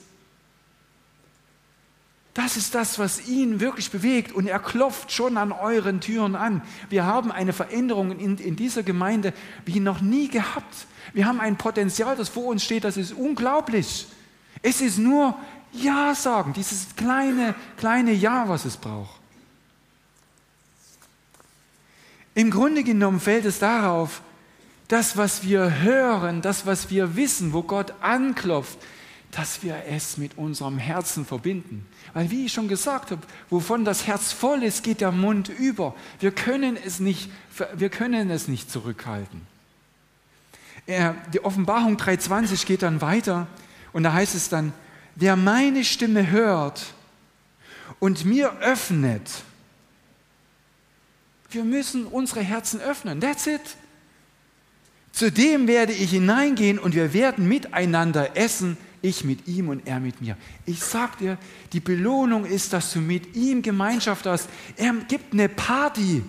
das 2.39 2.56
ist 2.56 2.73
das, 2.73 2.97
was 2.99 3.28
ihn 3.28 3.60
wirklich 3.60 3.91
bewegt 3.91 4.32
und 4.32 4.47
er 4.47 4.60
klopft 4.60 5.12
schon 5.12 5.36
an 5.36 5.52
euren 5.52 5.99
Türen 5.99 6.38
an. 6.38 6.62
Wir 6.89 7.06
haben 7.06 7.34
eine 7.34 7.52
Veränderung 7.52 8.17
in, 8.17 8.38
in 8.38 8.56
dieser 8.56 8.82
Gemeinde 8.82 9.34
wie 9.65 9.82
noch 9.82 9.99
nie 9.99 10.30
gehabt. 10.30 10.88
Wir 11.12 11.25
haben 11.25 11.41
ein 11.41 11.58
Potenzial, 11.58 12.15
das 12.15 12.30
vor 12.30 12.45
uns 12.45 12.63
steht, 12.63 12.86
das 12.86 12.95
ist 12.95 13.12
unglaublich. 13.12 14.08
Es 14.62 14.80
ist 14.80 14.99
nur 14.99 15.38
Ja 15.73 16.15
sagen, 16.15 16.54
dieses 16.54 16.95
kleine, 16.95 17.56
kleine 17.75 18.13
Ja, 18.13 18.47
was 18.47 18.63
es 18.63 18.78
braucht. 18.78 19.19
Im 22.36 22.52
Grunde 22.52 22.86
genommen 22.86 23.19
fällt 23.19 23.43
es 23.43 23.60
darauf, 23.60 24.21
das, 24.88 25.17
was 25.17 25.43
wir 25.43 25.82
hören, 25.82 26.41
das, 26.41 26.65
was 26.65 26.89
wir 26.89 27.17
wissen, 27.17 27.52
wo 27.52 27.63
Gott 27.63 27.93
anklopft, 27.99 28.78
dass 29.32 29.62
wir 29.62 29.84
es 29.88 30.18
mit 30.18 30.38
unserem 30.38 30.78
Herzen 30.78 31.26
verbinden. 31.26 31.86
Weil, 32.13 32.32
wie 32.32 32.46
ich 32.46 32.54
schon 32.54 32.68
gesagt 32.68 33.12
habe, 33.12 33.22
wovon 33.50 33.86
das 33.86 34.08
Herz 34.08 34.32
voll 34.32 34.63
ist, 34.63 34.84
geht 34.84 35.02
der 35.02 35.12
Mund 35.12 35.50
über. 35.50 35.96
Wir 36.20 36.32
können 36.32 36.78
es 36.78 37.00
nicht, 37.00 37.30
wir 37.76 37.89
können 37.89 38.30
es 38.32 38.48
nicht 38.48 38.72
zurückhalten. 38.72 39.42
Die 40.88 41.44
Offenbarung 41.44 41.98
3.20 41.98 42.65
geht 42.65 42.82
dann 42.82 43.02
weiter 43.02 43.46
und 43.94 44.02
da 44.04 44.13
heißt 44.13 44.34
es 44.34 44.50
dann, 44.50 44.74
wer 45.15 45.36
meine 45.36 45.86
Stimme 45.86 46.32
hört 46.32 46.94
und 48.00 48.26
mir 48.26 48.58
öffnet, 48.62 49.30
wir 51.52 51.63
müssen 51.63 52.06
unsere 52.06 52.42
Herzen 52.42 52.80
öffnen. 52.82 53.22
That's 53.22 53.46
it. 53.46 53.62
Zu 55.12 55.32
dem 55.32 55.68
werde 55.68 55.94
ich 55.94 56.12
hineingehen 56.12 56.80
und 56.80 56.96
wir 56.96 57.13
werden 57.13 57.48
miteinander 57.48 58.38
essen 58.38 58.78
ich 59.01 59.23
mit 59.23 59.47
ihm 59.47 59.69
und 59.69 59.88
er 59.88 59.99
mit 59.99 60.21
mir. 60.21 60.38
Ich 60.65 60.79
sag 60.79 61.17
dir, 61.17 61.38
die 61.73 61.79
Belohnung 61.79 62.45
ist, 62.45 62.73
dass 62.73 62.93
du 62.93 62.99
mit 62.99 63.35
ihm 63.35 63.62
Gemeinschaft 63.62 64.25
hast. 64.25 64.49
Er 64.75 64.93
gibt 65.07 65.33
eine 65.33 65.49
Party. 65.49 66.23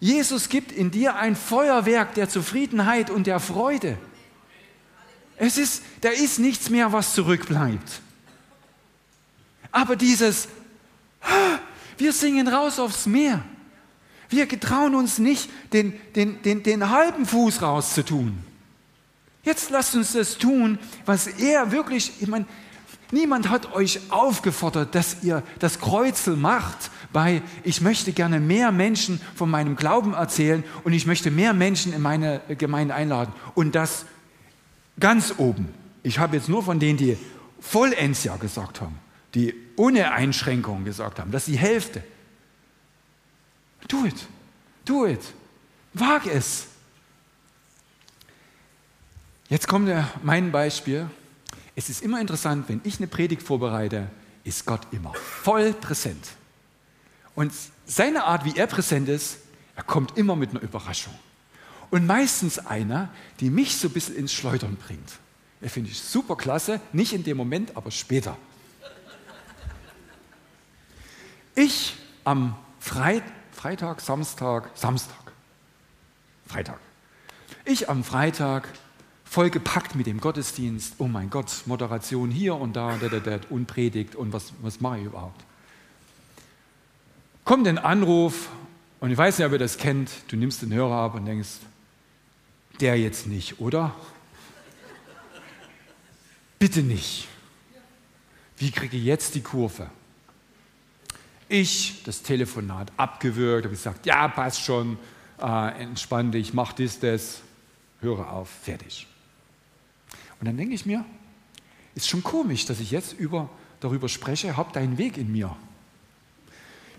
Jesus 0.00 0.48
gibt 0.48 0.72
in 0.72 0.90
dir 0.90 1.16
ein 1.16 1.36
Feuerwerk 1.36 2.14
der 2.14 2.28
Zufriedenheit 2.28 3.10
und 3.10 3.26
der 3.26 3.40
Freude. 3.40 3.96
Es 5.36 5.58
ist, 5.58 5.82
da 6.00 6.10
ist 6.10 6.38
nichts 6.38 6.70
mehr, 6.70 6.92
was 6.92 7.14
zurückbleibt. 7.14 8.00
Aber 9.70 9.96
dieses, 9.96 10.48
wir 11.98 12.12
singen 12.12 12.48
raus 12.48 12.78
aufs 12.78 13.06
Meer. 13.06 13.42
Wir 14.28 14.46
getrauen 14.46 14.94
uns 14.94 15.18
nicht, 15.18 15.50
den, 15.72 15.94
den, 16.14 16.40
den, 16.42 16.62
den 16.62 16.90
halben 16.90 17.26
Fuß 17.26 17.62
rauszutun. 17.62 18.51
Jetzt 19.44 19.70
lasst 19.70 19.94
uns 19.94 20.12
das 20.12 20.38
tun, 20.38 20.78
was 21.04 21.26
er 21.26 21.72
wirklich, 21.72 22.12
ich 22.20 22.28
meine, 22.28 22.46
niemand 23.10 23.48
hat 23.48 23.72
euch 23.74 24.00
aufgefordert, 24.10 24.94
dass 24.94 25.22
ihr 25.22 25.42
das 25.58 25.80
Kreuzel 25.80 26.36
macht 26.36 26.90
bei, 27.12 27.42
ich 27.64 27.80
möchte 27.80 28.12
gerne 28.12 28.38
mehr 28.38 28.70
Menschen 28.70 29.20
von 29.34 29.50
meinem 29.50 29.74
Glauben 29.74 30.14
erzählen 30.14 30.62
und 30.84 30.92
ich 30.92 31.06
möchte 31.06 31.30
mehr 31.30 31.54
Menschen 31.54 31.92
in 31.92 32.00
meine 32.02 32.40
Gemeinde 32.56 32.94
einladen. 32.94 33.32
Und 33.54 33.74
das 33.74 34.06
ganz 35.00 35.34
oben. 35.38 35.68
Ich 36.04 36.18
habe 36.18 36.36
jetzt 36.36 36.48
nur 36.48 36.62
von 36.62 36.78
denen, 36.78 36.96
die 36.96 37.18
vollends 37.60 38.24
ja 38.24 38.36
gesagt 38.36 38.80
haben, 38.80 38.98
die 39.34 39.54
ohne 39.76 40.12
Einschränkungen 40.12 40.84
gesagt 40.84 41.18
haben, 41.18 41.32
das 41.32 41.48
ist 41.48 41.54
die 41.54 41.58
Hälfte. 41.58 42.02
Do 43.88 44.04
it, 44.04 44.26
do 44.84 45.06
it, 45.06 45.20
wag 45.94 46.26
es. 46.26 46.68
Jetzt 49.52 49.68
kommt 49.68 49.90
mein 50.22 50.50
Beispiel. 50.50 51.10
Es 51.76 51.90
ist 51.90 52.00
immer 52.00 52.22
interessant, 52.22 52.70
wenn 52.70 52.80
ich 52.84 52.96
eine 52.96 53.06
Predigt 53.06 53.42
vorbereite, 53.42 54.08
ist 54.44 54.64
Gott 54.64 54.80
immer 54.92 55.12
voll 55.12 55.74
präsent. 55.74 56.26
Und 57.34 57.52
seine 57.84 58.24
Art, 58.24 58.46
wie 58.46 58.56
er 58.56 58.66
präsent 58.66 59.10
ist, 59.10 59.40
er 59.76 59.82
kommt 59.82 60.16
immer 60.16 60.36
mit 60.36 60.52
einer 60.52 60.62
Überraschung. 60.62 61.12
Und 61.90 62.06
meistens 62.06 62.60
einer, 62.60 63.10
die 63.40 63.50
mich 63.50 63.76
so 63.76 63.88
ein 63.88 63.92
bisschen 63.92 64.16
ins 64.16 64.32
Schleudern 64.32 64.76
bringt. 64.76 65.18
Er 65.60 65.68
finde 65.68 65.90
ich 65.90 66.00
super 66.00 66.36
klasse, 66.36 66.80
nicht 66.94 67.12
in 67.12 67.22
dem 67.22 67.36
Moment, 67.36 67.76
aber 67.76 67.90
später. 67.90 68.38
Ich 71.54 71.94
am 72.24 72.56
Freit 72.80 73.24
Freitag, 73.50 74.00
Samstag, 74.00 74.70
Samstag, 74.72 75.32
Freitag. 76.46 76.78
Ich 77.66 77.90
am 77.90 78.02
Freitag 78.02 78.66
vollgepackt 79.32 79.94
mit 79.94 80.06
dem 80.06 80.20
Gottesdienst. 80.20 80.96
Oh 80.98 81.08
mein 81.08 81.30
Gott, 81.30 81.62
Moderation 81.64 82.30
hier 82.30 82.54
und 82.54 82.74
da, 82.74 82.98
und 83.48 83.64
Predigt 83.64 84.14
und 84.14 84.34
was, 84.34 84.52
was 84.60 84.82
mache 84.82 84.98
ich 84.98 85.06
überhaupt? 85.06 85.42
Kommt 87.46 87.66
ein 87.66 87.78
Anruf 87.78 88.50
und 89.00 89.10
ich 89.10 89.16
weiß 89.16 89.38
nicht, 89.38 89.46
ob 89.46 89.52
ihr 89.52 89.58
das 89.58 89.78
kennt. 89.78 90.10
Du 90.28 90.36
nimmst 90.36 90.60
den 90.60 90.74
Hörer 90.74 90.96
ab 90.96 91.14
und 91.14 91.24
denkst, 91.24 91.60
der 92.78 92.98
jetzt 92.98 93.26
nicht, 93.26 93.58
oder? 93.58 93.94
Bitte 96.58 96.82
nicht. 96.82 97.26
Wie 98.58 98.70
kriege 98.70 98.98
ich 98.98 99.04
jetzt 99.04 99.34
die 99.34 99.40
Kurve? 99.40 99.88
Ich, 101.48 102.02
das 102.04 102.22
Telefonat 102.22 102.92
abgewürgt, 102.98 103.64
habe 103.64 103.74
gesagt, 103.74 104.04
ja, 104.04 104.28
passt 104.28 104.60
schon, 104.60 104.98
äh, 105.40 105.82
entspann 105.82 106.32
dich, 106.32 106.52
mach 106.52 106.74
dies, 106.74 107.00
das, 107.00 107.40
höre 108.02 108.30
auf, 108.30 108.50
fertig. 108.50 109.06
Und 110.42 110.46
dann 110.46 110.56
denke 110.56 110.74
ich 110.74 110.84
mir, 110.84 111.04
ist 111.94 112.08
schon 112.08 112.24
komisch, 112.24 112.66
dass 112.66 112.80
ich 112.80 112.90
jetzt 112.90 113.12
über, 113.12 113.48
darüber 113.78 114.08
spreche, 114.08 114.56
hab 114.56 114.72
deinen 114.72 114.98
Weg 114.98 115.16
in 115.16 115.30
mir. 115.30 115.54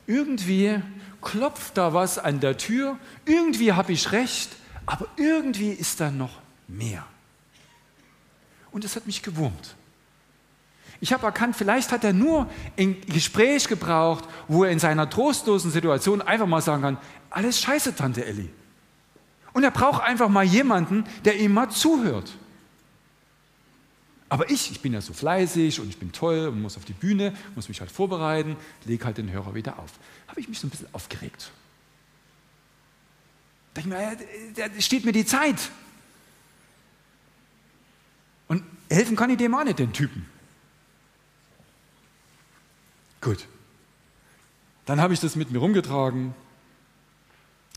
Irgendwie 0.08 0.80
klopft 1.22 1.78
da 1.78 1.94
was 1.94 2.18
an 2.18 2.40
der 2.40 2.58
Tür, 2.58 2.98
irgendwie 3.26 3.74
habe 3.74 3.92
ich 3.92 4.14
recht, 4.14 4.50
aber 4.86 5.08
irgendwie 5.18 5.72
ist 5.72 6.00
da 6.00 6.10
noch 6.10 6.40
mehr. 6.70 7.06
Und 8.72 8.86
es 8.86 8.96
hat 8.96 9.08
mich 9.08 9.22
gewurmt. 9.22 9.76
Ich 11.02 11.12
habe 11.12 11.26
erkannt, 11.26 11.58
vielleicht 11.58 11.92
hat 11.92 12.06
er 12.06 12.14
nur 12.14 12.50
ein 12.78 13.02
Gespräch 13.02 13.68
gebraucht, 13.68 14.24
wo 14.48 14.64
er 14.64 14.72
in 14.72 14.80
seiner 14.80 15.10
trostlosen 15.10 15.70
Situation 15.70 16.22
einfach 16.22 16.48
mal 16.48 16.62
sagen 16.62 16.82
kann, 16.82 16.98
alles 17.30 17.60
scheiße, 17.60 17.94
Tante 17.94 18.24
Elli. 18.24 18.50
Und 19.52 19.66
er 19.66 19.72
braucht 19.72 20.02
einfach 20.02 20.30
mal 20.30 20.46
jemanden, 20.46 21.04
der 21.26 21.38
ihm 21.42 21.54
mal 21.54 21.70
zuhört. 21.70 22.38
Aber 24.34 24.50
ich, 24.50 24.72
ich 24.72 24.82
bin 24.82 24.93
ja 24.93 25.02
so 25.02 25.13
fleißig 25.13 25.80
und 25.80 25.89
ich 25.89 26.00
bin 26.00 26.12
toll 26.12 26.48
und 26.48 26.60
muss 26.60 26.76
auf 26.76 26.86
die 26.86 26.93
Bühne, 26.93 27.38
muss 27.54 27.69
mich 27.69 27.82
halt 27.82 27.91
vorbereiten, 27.91 28.58
lege 28.84 29.06
halt 29.06 29.19
den 29.19 29.30
Hörer 29.30 29.54
wieder 29.54 29.78
auf. 29.78 29.91
Habe 30.28 30.39
ich 30.39 30.50
mich 30.50 30.60
so 30.60 30.65
ein 30.65 30.72
bisschen 30.72 30.88
aufgeregt. 30.91 31.52
Da 33.76 33.82
ich 33.82 33.86
mir, 33.86 34.17
da 34.56 34.82
steht 34.82 35.06
mir 35.06 35.12
die 35.12 35.24
Zeit. 35.24 35.69
Und 38.48 38.63
helfen 38.89 39.15
kann 39.15 39.30
ich 39.30 39.38
dem 39.38 39.54
auch 39.54 39.63
nicht, 39.63 39.78
den 39.78 39.93
Typen. 39.93 40.26
Gut. 43.22 43.48
Dann 44.88 45.00
habe 45.00 45.13
ich 45.13 45.19
das 45.19 45.36
mit 45.36 45.52
mir 45.52 45.60
rumgetragen 45.60 46.34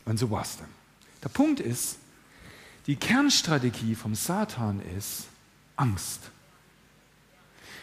und 0.05 0.17
so 0.17 0.31
war 0.31 0.41
es 0.41 0.57
dann. 0.57 0.69
Der 1.23 1.29
Punkt 1.29 1.59
ist, 1.59 1.99
die 2.87 2.95
Kernstrategie 2.95 3.93
vom 3.93 4.15
Satan 4.15 4.81
ist 4.97 5.27
Angst. 5.75 6.31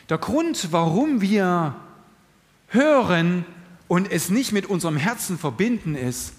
Der 0.08 0.18
Grund, 0.18 0.68
warum 0.70 1.20
wir 1.20 1.74
hören 2.68 3.46
und 3.88 4.10
es 4.10 4.28
nicht 4.28 4.52
mit 4.52 4.66
unserem 4.66 4.96
Herzen 4.96 5.38
verbinden, 5.38 5.94
ist, 5.94 6.34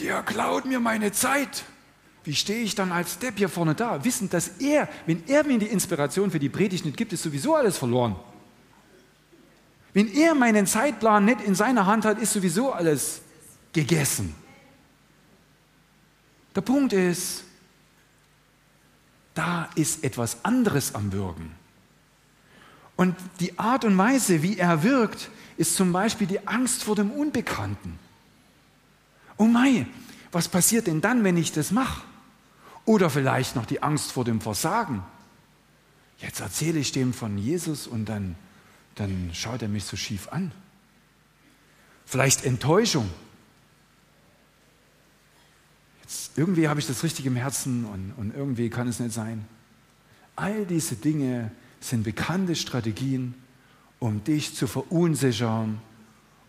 der 0.00 0.22
klaut 0.22 0.66
mir 0.66 0.80
meine 0.80 1.12
Zeit. 1.12 1.64
Wie 2.24 2.34
stehe 2.34 2.62
ich 2.62 2.74
dann 2.74 2.92
als 2.92 3.18
Depp 3.18 3.38
hier 3.38 3.48
vorne 3.48 3.74
da, 3.74 4.04
wissend, 4.04 4.32
dass 4.32 4.48
er, 4.60 4.88
wenn 5.06 5.24
er 5.26 5.44
mir 5.44 5.58
die 5.58 5.66
Inspiration 5.66 6.30
für 6.30 6.38
die 6.38 6.48
Predigt 6.48 6.84
nicht 6.84 6.96
gibt, 6.96 7.12
ist 7.12 7.22
sowieso 7.22 7.54
alles 7.54 7.78
verloren. 7.78 8.16
Wenn 9.92 10.12
er 10.12 10.34
meinen 10.34 10.66
Zeitplan 10.66 11.24
nicht 11.24 11.40
in 11.40 11.54
seiner 11.54 11.86
Hand 11.86 12.04
hat, 12.04 12.18
ist 12.18 12.32
sowieso 12.32 12.72
alles 12.72 13.22
gegessen. 13.72 14.34
Der 16.54 16.60
Punkt 16.60 16.92
ist, 16.92 17.44
da 19.34 19.68
ist 19.74 20.04
etwas 20.04 20.44
anderes 20.44 20.94
am 20.94 21.12
Wirken. 21.12 21.52
Und 22.96 23.16
die 23.40 23.58
Art 23.58 23.84
und 23.84 23.96
Weise, 23.96 24.42
wie 24.42 24.58
er 24.58 24.82
wirkt, 24.82 25.30
ist 25.56 25.76
zum 25.76 25.92
Beispiel 25.92 26.26
die 26.26 26.46
Angst 26.46 26.84
vor 26.84 26.96
dem 26.96 27.10
Unbekannten. 27.10 27.98
Oh 29.36 29.44
mein, 29.44 29.88
was 30.30 30.48
passiert 30.48 30.86
denn 30.86 31.00
dann, 31.00 31.24
wenn 31.24 31.36
ich 31.36 31.52
das 31.52 31.70
mache? 31.70 32.02
Oder 32.84 33.10
vielleicht 33.10 33.56
noch 33.56 33.66
die 33.66 33.82
Angst 33.82 34.12
vor 34.12 34.24
dem 34.24 34.40
Versagen. 34.40 35.02
Jetzt 36.18 36.40
erzähle 36.40 36.78
ich 36.78 36.92
dem 36.92 37.12
von 37.12 37.38
Jesus 37.38 37.86
und 37.86 38.06
dann, 38.06 38.36
dann 38.94 39.30
schaut 39.32 39.62
er 39.62 39.68
mich 39.68 39.84
so 39.84 39.96
schief 39.96 40.28
an. 40.28 40.52
Vielleicht 42.06 42.44
Enttäuschung. 42.44 43.10
Irgendwie 46.36 46.68
habe 46.68 46.80
ich 46.80 46.86
das 46.86 47.02
richtig 47.02 47.26
im 47.26 47.36
Herzen 47.36 47.84
und, 47.84 48.12
und 48.16 48.34
irgendwie 48.34 48.70
kann 48.70 48.88
es 48.88 49.00
nicht 49.00 49.12
sein. 49.12 49.44
All 50.36 50.64
diese 50.64 50.96
Dinge 50.96 51.50
sind 51.80 52.04
bekannte 52.04 52.56
Strategien, 52.56 53.34
um 53.98 54.24
dich 54.24 54.54
zu 54.54 54.66
verunsichern, 54.66 55.80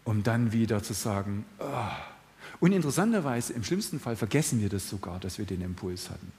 um 0.06 0.24
dann 0.24 0.52
wieder 0.52 0.82
zu 0.82 0.94
sagen, 0.94 1.46
oh. 1.60 1.66
und 2.60 2.72
interessanterweise, 2.72 3.54
im 3.54 3.64
schlimmsten 3.64 4.00
Fall 4.00 4.16
vergessen 4.16 4.62
wir 4.62 4.70
das 4.70 4.90
sogar, 4.90 5.20
dass 5.20 5.38
wir 5.38 5.46
den 5.46 5.62
Impuls 5.62 6.10
hatten. 6.10 6.32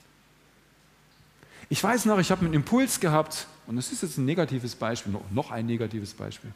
Ich 1.69 1.83
weiß 1.83 2.05
noch, 2.07 2.19
ich 2.19 2.31
habe 2.31 2.45
einen 2.45 2.55
Impuls 2.55 3.01
gehabt, 3.01 3.47
und 3.67 3.77
das 3.77 3.91
ist 3.91 4.03
jetzt 4.03 4.19
ein 4.19 4.25
negatives 4.25 4.75
Beispiel, 4.75 5.15
noch 5.31 5.51
ein 5.51 5.67
negatives 5.67 6.13
Beispiel. 6.13 6.53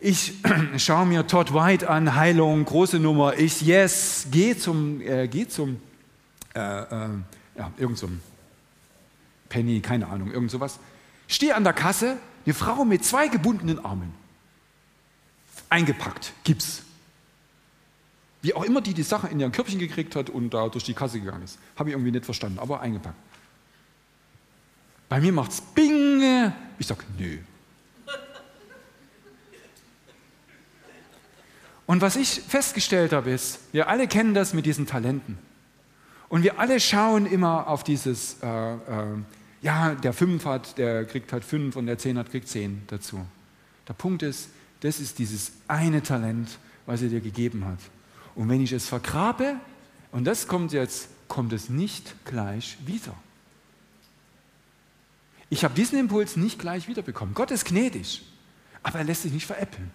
Ich 0.00 0.32
schaue 0.78 1.04
mir 1.04 1.26
Todd 1.26 1.52
White 1.52 1.88
an, 1.88 2.14
Heilung, 2.14 2.64
große 2.64 2.98
Nummer. 2.98 3.38
Ich, 3.38 3.60
yes, 3.60 4.26
gehe 4.30 4.56
zum, 4.56 5.02
äh, 5.02 5.28
geh 5.28 5.46
zum 5.46 5.78
äh, 6.54 6.58
äh, 6.58 7.08
ja, 7.56 7.72
irgend 7.76 7.98
zum 7.98 8.20
Penny, 9.50 9.80
keine 9.80 10.08
Ahnung, 10.08 10.32
irgend 10.32 10.50
sowas. 10.50 10.78
Stehe 11.28 11.54
an 11.54 11.64
der 11.64 11.74
Kasse, 11.74 12.16
eine 12.46 12.54
Frau 12.54 12.84
mit 12.84 13.04
zwei 13.04 13.28
gebundenen 13.28 13.84
Armen. 13.84 14.14
Eingepackt, 15.68 16.32
Gips. 16.44 16.82
Wie 18.42 18.54
auch 18.54 18.64
immer 18.64 18.80
die 18.80 18.94
die 18.94 19.02
Sache 19.02 19.28
in 19.28 19.38
ihren 19.38 19.52
Körbchen 19.52 19.78
gekriegt 19.78 20.16
hat 20.16 20.30
und 20.30 20.54
da 20.54 20.68
durch 20.68 20.84
die 20.84 20.94
Kasse 20.94 21.20
gegangen 21.20 21.42
ist. 21.42 21.58
Habe 21.76 21.90
ich 21.90 21.94
irgendwie 21.94 22.10
nicht 22.10 22.24
verstanden, 22.24 22.58
aber 22.58 22.80
eingepackt. 22.80 23.16
Bei 25.10 25.20
mir 25.20 25.32
macht 25.32 25.50
es 25.50 25.60
Bing. 25.60 26.52
Ich 26.78 26.86
sage, 26.86 27.04
nö. 27.18 27.38
Und 31.90 32.02
was 32.02 32.14
ich 32.14 32.28
festgestellt 32.46 33.12
habe, 33.12 33.32
ist, 33.32 33.58
wir 33.72 33.88
alle 33.88 34.06
kennen 34.06 34.32
das 34.32 34.54
mit 34.54 34.64
diesen 34.64 34.86
Talenten. 34.86 35.36
Und 36.28 36.44
wir 36.44 36.60
alle 36.60 36.78
schauen 36.78 37.26
immer 37.26 37.66
auf 37.66 37.82
dieses, 37.82 38.36
äh, 38.44 38.46
äh, 38.46 38.78
ja, 39.60 39.96
der 39.96 40.12
fünf 40.12 40.44
hat, 40.44 40.78
der 40.78 41.04
kriegt 41.04 41.32
halt 41.32 41.44
fünf 41.44 41.74
und 41.74 41.86
der 41.86 41.98
zehn 41.98 42.16
hat, 42.16 42.30
kriegt 42.30 42.46
zehn 42.46 42.82
dazu. 42.86 43.26
Der 43.88 43.94
Punkt 43.94 44.22
ist, 44.22 44.50
das 44.82 45.00
ist 45.00 45.18
dieses 45.18 45.50
eine 45.66 46.00
Talent, 46.00 46.60
was 46.86 47.02
er 47.02 47.08
dir 47.08 47.20
gegeben 47.20 47.64
hat. 47.64 47.80
Und 48.36 48.48
wenn 48.48 48.62
ich 48.62 48.70
es 48.70 48.86
vergrabe, 48.86 49.56
und 50.12 50.26
das 50.26 50.46
kommt 50.46 50.70
jetzt, 50.70 51.08
kommt 51.26 51.52
es 51.52 51.70
nicht 51.70 52.24
gleich 52.24 52.78
wieder. 52.86 53.16
Ich 55.48 55.64
habe 55.64 55.74
diesen 55.74 55.98
Impuls 55.98 56.36
nicht 56.36 56.60
gleich 56.60 56.86
wiederbekommen. 56.86 57.34
Gott 57.34 57.50
ist 57.50 57.64
gnädig, 57.64 58.22
aber 58.84 59.00
er 59.00 59.04
lässt 59.06 59.22
sich 59.22 59.32
nicht 59.32 59.46
veräppeln. 59.46 59.90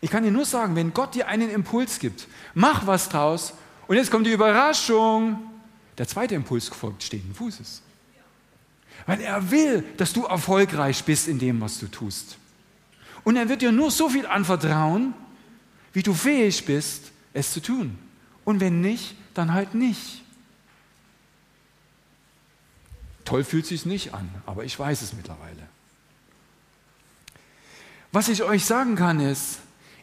Ich 0.00 0.10
kann 0.10 0.22
dir 0.22 0.30
nur 0.30 0.44
sagen, 0.44 0.76
wenn 0.76 0.94
Gott 0.94 1.14
dir 1.14 1.28
einen 1.28 1.50
Impuls 1.50 1.98
gibt, 1.98 2.28
mach 2.54 2.86
was 2.86 3.08
draus 3.08 3.54
und 3.88 3.96
jetzt 3.96 4.10
kommt 4.10 4.26
die 4.26 4.32
Überraschung. 4.32 5.38
Der 5.96 6.06
zweite 6.06 6.34
Impuls 6.36 6.68
folgt 6.68 7.02
stehenden 7.02 7.34
Fußes. 7.34 7.82
Weil 9.06 9.20
er 9.20 9.50
will, 9.50 9.84
dass 9.96 10.12
du 10.12 10.24
erfolgreich 10.24 11.02
bist 11.04 11.28
in 11.28 11.38
dem, 11.38 11.60
was 11.60 11.78
du 11.78 11.88
tust. 11.88 12.36
Und 13.24 13.36
er 13.36 13.48
wird 13.48 13.62
dir 13.62 13.72
nur 13.72 13.90
so 13.90 14.08
viel 14.08 14.26
anvertrauen, 14.26 15.14
wie 15.92 16.02
du 16.02 16.14
fähig 16.14 16.64
bist, 16.64 17.10
es 17.32 17.52
zu 17.52 17.60
tun. 17.60 17.98
Und 18.44 18.60
wenn 18.60 18.80
nicht, 18.80 19.16
dann 19.34 19.52
halt 19.52 19.74
nicht. 19.74 20.22
Toll 23.24 23.44
fühlt 23.44 23.66
sich 23.66 23.84
nicht 23.84 24.14
an, 24.14 24.28
aber 24.46 24.64
ich 24.64 24.78
weiß 24.78 25.02
es 25.02 25.12
mittlerweile. 25.12 25.68
Was 28.12 28.28
ich 28.28 28.42
euch 28.42 28.64
sagen 28.64 28.96
kann 28.96 29.20
ist, 29.20 29.58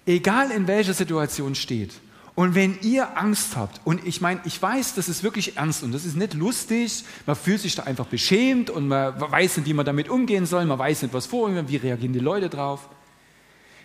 egal 0.06 0.52
in 0.52 0.68
welcher 0.68 0.94
Situation 0.94 1.56
steht, 1.56 1.94
und 2.36 2.54
wenn 2.54 2.78
ihr 2.82 3.18
Angst 3.18 3.56
habt, 3.56 3.80
und 3.86 4.06
ich 4.06 4.20
meine, 4.20 4.42
ich 4.44 4.62
weiß, 4.62 4.96
das 4.96 5.08
ist 5.08 5.24
wirklich 5.24 5.56
ernst 5.56 5.84
und 5.84 5.94
das 5.94 6.04
ist 6.04 6.18
nicht 6.18 6.34
lustig, 6.34 7.06
man 7.26 7.38
fühlt 7.38 7.62
sich 7.62 7.76
da 7.76 7.84
einfach 7.84 8.08
beschämt 8.08 8.70
und 8.70 8.90
man 8.90 9.20
weiß 9.20 9.58
nicht, 9.58 9.68
wie 9.68 9.74
man 9.74 9.86
damit 9.86 10.10
umgehen 10.10 10.46
soll, 10.46 10.66
man 10.66 10.78
weiß 10.78 11.04
nicht, 11.04 11.14
was 11.14 11.28
vorgehen 11.28 11.70
wie 11.70 11.78
reagieren 11.78 12.12
die 12.12 12.20
Leute 12.20 12.50
drauf. 12.50 12.90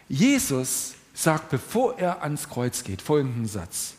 Jesus 0.09 0.95
sagt, 1.15 1.51
bevor 1.51 1.97
er 1.97 2.25
ans 2.25 2.49
Kreuz 2.49 2.83
geht, 2.83 3.01
folgenden 3.01 3.47
Satz. 3.47 3.95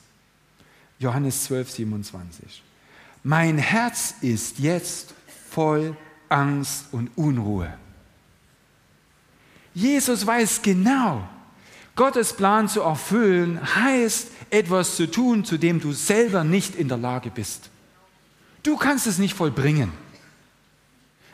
Johannes 1.00 1.46
12, 1.46 1.72
27. 1.72 2.62
Mein 3.24 3.58
Herz 3.58 4.16
ist 4.20 4.60
jetzt 4.60 5.14
voll 5.50 5.96
Angst 6.28 6.88
und 6.92 7.10
Unruhe. 7.16 7.74
Jesus 9.74 10.28
weiß 10.28 10.62
genau, 10.62 11.28
Gottes 12.02 12.34
Plan 12.34 12.68
zu 12.68 12.82
erfüllen 12.82 13.60
heißt, 13.76 14.30
etwas 14.50 14.96
zu 14.96 15.06
tun, 15.06 15.46
zu 15.46 15.60
dem 15.60 15.80
du 15.80 15.94
selber 15.94 16.44
nicht 16.44 16.74
in 16.74 16.88
der 16.88 16.98
Lage 16.98 17.30
bist. 17.30 17.70
Du 18.64 18.76
kannst 18.76 19.06
es 19.06 19.20
nicht 19.20 19.36
vollbringen. 19.36 19.92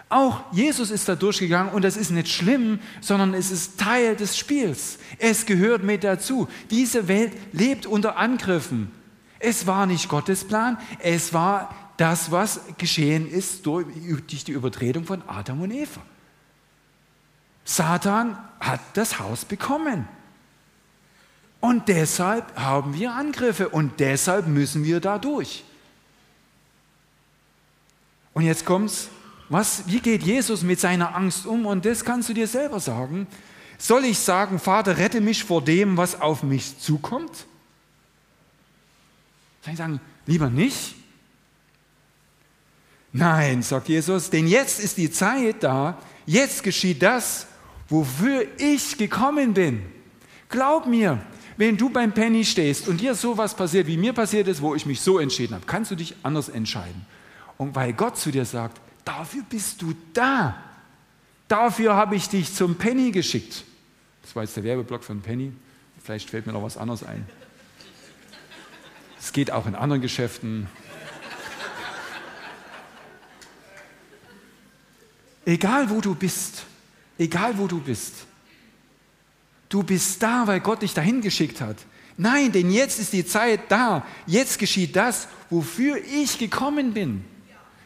Auch 0.09 0.41
Jesus 0.51 0.91
ist 0.91 1.07
da 1.07 1.15
durchgegangen 1.15 1.71
und 1.71 1.85
das 1.85 1.95
ist 1.95 2.11
nicht 2.11 2.27
schlimm, 2.27 2.81
sondern 2.99 3.33
es 3.33 3.49
ist 3.49 3.79
Teil 3.79 4.17
des 4.17 4.37
Spiels. 4.37 4.99
Es 5.19 5.45
gehört 5.45 5.85
mit 5.85 6.03
dazu. 6.03 6.49
Diese 6.69 7.07
Welt 7.07 7.31
lebt 7.53 7.85
unter 7.85 8.17
Angriffen. 8.17 8.91
Es 9.39 9.67
war 9.67 9.85
nicht 9.85 10.09
Gottes 10.09 10.43
Plan, 10.43 10.77
es 10.99 11.31
war 11.31 11.73
das, 11.95 12.29
was 12.29 12.59
geschehen 12.77 13.25
ist 13.25 13.65
durch 13.65 13.85
die 14.27 14.51
Übertretung 14.51 15.05
von 15.05 15.21
Adam 15.27 15.61
und 15.61 15.71
Eva. 15.71 16.01
Satan 17.63 18.37
hat 18.59 18.81
das 18.95 19.17
Haus 19.17 19.45
bekommen. 19.45 20.09
Und 21.59 21.87
deshalb 21.87 22.55
haben 22.55 22.93
wir 22.93 23.13
Angriffe 23.13 23.69
und 23.69 23.99
deshalb 23.99 24.47
müssen 24.47 24.83
wir 24.83 24.99
da 24.99 25.17
durch. 25.17 25.63
Und 28.33 28.43
jetzt 28.43 28.65
kommt's. 28.65 29.09
Was, 29.49 29.87
wie 29.87 30.01
geht 30.01 30.23
Jesus 30.23 30.61
mit 30.61 30.79
seiner 30.79 31.15
Angst 31.15 31.45
um? 31.45 31.65
Und 31.65 31.85
das 31.85 32.03
kannst 32.03 32.27
du 32.29 32.33
dir 32.33 32.47
selber 32.47 32.79
sagen. 32.79 33.27
Soll 33.77 34.05
ich 34.05 34.19
sagen, 34.19 34.59
Vater, 34.59 34.97
rette 34.97 35.21
mich 35.21 35.43
vor 35.43 35.63
dem, 35.63 35.97
was 35.97 36.19
auf 36.19 36.43
mich 36.43 36.77
zukommt? 36.79 37.45
Soll 39.63 39.73
ich 39.73 39.77
sagen, 39.77 40.01
lieber 40.25 40.49
nicht? 40.49 40.95
Nein, 43.13 43.63
sagt 43.63 43.87
Jesus, 43.87 44.29
denn 44.29 44.47
jetzt 44.47 44.79
ist 44.79 44.97
die 44.97 45.09
Zeit 45.09 45.63
da, 45.63 45.97
jetzt 46.25 46.61
geschieht 46.61 47.01
das, 47.01 47.47
wofür 47.89 48.45
ich 48.57 48.97
gekommen 48.97 49.53
bin. 49.53 49.83
Glaub 50.49 50.85
mir, 50.85 51.21
wenn 51.57 51.75
du 51.75 51.89
beim 51.89 52.13
Penny 52.13 52.45
stehst 52.45 52.87
und 52.87 53.01
dir 53.01 53.15
sowas 53.15 53.55
passiert, 53.55 53.87
wie 53.87 53.97
mir 53.97 54.13
passiert 54.13 54.47
ist, 54.47 54.61
wo 54.61 54.75
ich 54.75 54.85
mich 54.85 55.01
so 55.01 55.19
entschieden 55.19 55.55
habe, 55.55 55.65
kannst 55.65 55.91
du 55.91 55.95
dich 55.95 56.15
anders 56.23 56.49
entscheiden. 56.49 57.05
Und 57.57 57.75
weil 57.75 57.93
Gott 57.93 58.17
zu 58.17 58.31
dir 58.31 58.45
sagt, 58.45 58.79
dafür 59.03 59.43
bist 59.49 59.81
du 59.81 59.93
da. 60.13 60.55
Dafür 61.47 61.95
habe 61.95 62.15
ich 62.15 62.29
dich 62.29 62.53
zum 62.53 62.75
Penny 62.75 63.11
geschickt. 63.11 63.63
Das 64.21 64.35
war 64.35 64.43
jetzt 64.43 64.55
der 64.55 64.63
Werbeblock 64.63 65.03
von 65.03 65.21
Penny. 65.21 65.51
Vielleicht 66.03 66.29
fällt 66.29 66.45
mir 66.45 66.53
noch 66.53 66.63
was 66.63 66.77
anderes 66.77 67.03
ein. 67.03 67.25
Es 69.19 69.33
geht 69.33 69.51
auch 69.51 69.65
in 69.65 69.75
anderen 69.75 70.01
Geschäften. 70.01 70.67
Egal 75.45 75.89
wo 75.89 76.01
du 76.01 76.13
bist, 76.13 76.63
egal 77.17 77.57
wo 77.57 77.67
du 77.67 77.79
bist, 77.79 78.25
du 79.69 79.83
bist 79.83 80.21
da, 80.21 80.47
weil 80.47 80.59
Gott 80.59 80.81
dich 80.81 80.93
dahin 80.93 81.21
geschickt 81.21 81.61
hat. 81.61 81.77
Nein, 82.17 82.51
denn 82.51 82.71
jetzt 82.71 82.99
ist 82.99 83.13
die 83.13 83.25
Zeit 83.25 83.69
da. 83.69 84.05
Jetzt 84.25 84.57
geschieht 84.57 84.95
das, 84.95 85.27
wofür 85.49 85.97
ich 85.97 86.39
gekommen 86.39 86.93
bin. 86.93 87.23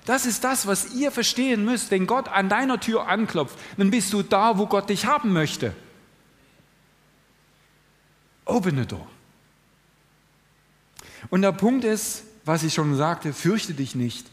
Das 0.05 0.25
ist 0.25 0.43
das, 0.43 0.65
was 0.65 0.93
ihr 0.93 1.11
verstehen 1.11 1.65
müsst. 1.65 1.91
Wenn 1.91 2.07
Gott 2.07 2.27
an 2.27 2.49
deiner 2.49 2.79
Tür 2.79 3.07
anklopft, 3.07 3.57
dann 3.77 3.91
bist 3.91 4.13
du 4.13 4.23
da, 4.23 4.57
wo 4.57 4.65
Gott 4.65 4.89
dich 4.89 5.05
haben 5.05 5.33
möchte. 5.33 5.73
Open 8.45 8.77
the 8.77 8.85
door. 8.85 9.07
Und 11.29 11.43
der 11.43 11.51
Punkt 11.51 11.83
ist, 11.83 12.23
was 12.45 12.63
ich 12.63 12.73
schon 12.73 12.95
sagte, 12.95 13.33
fürchte 13.33 13.73
dich 13.73 13.95
nicht. 13.95 14.27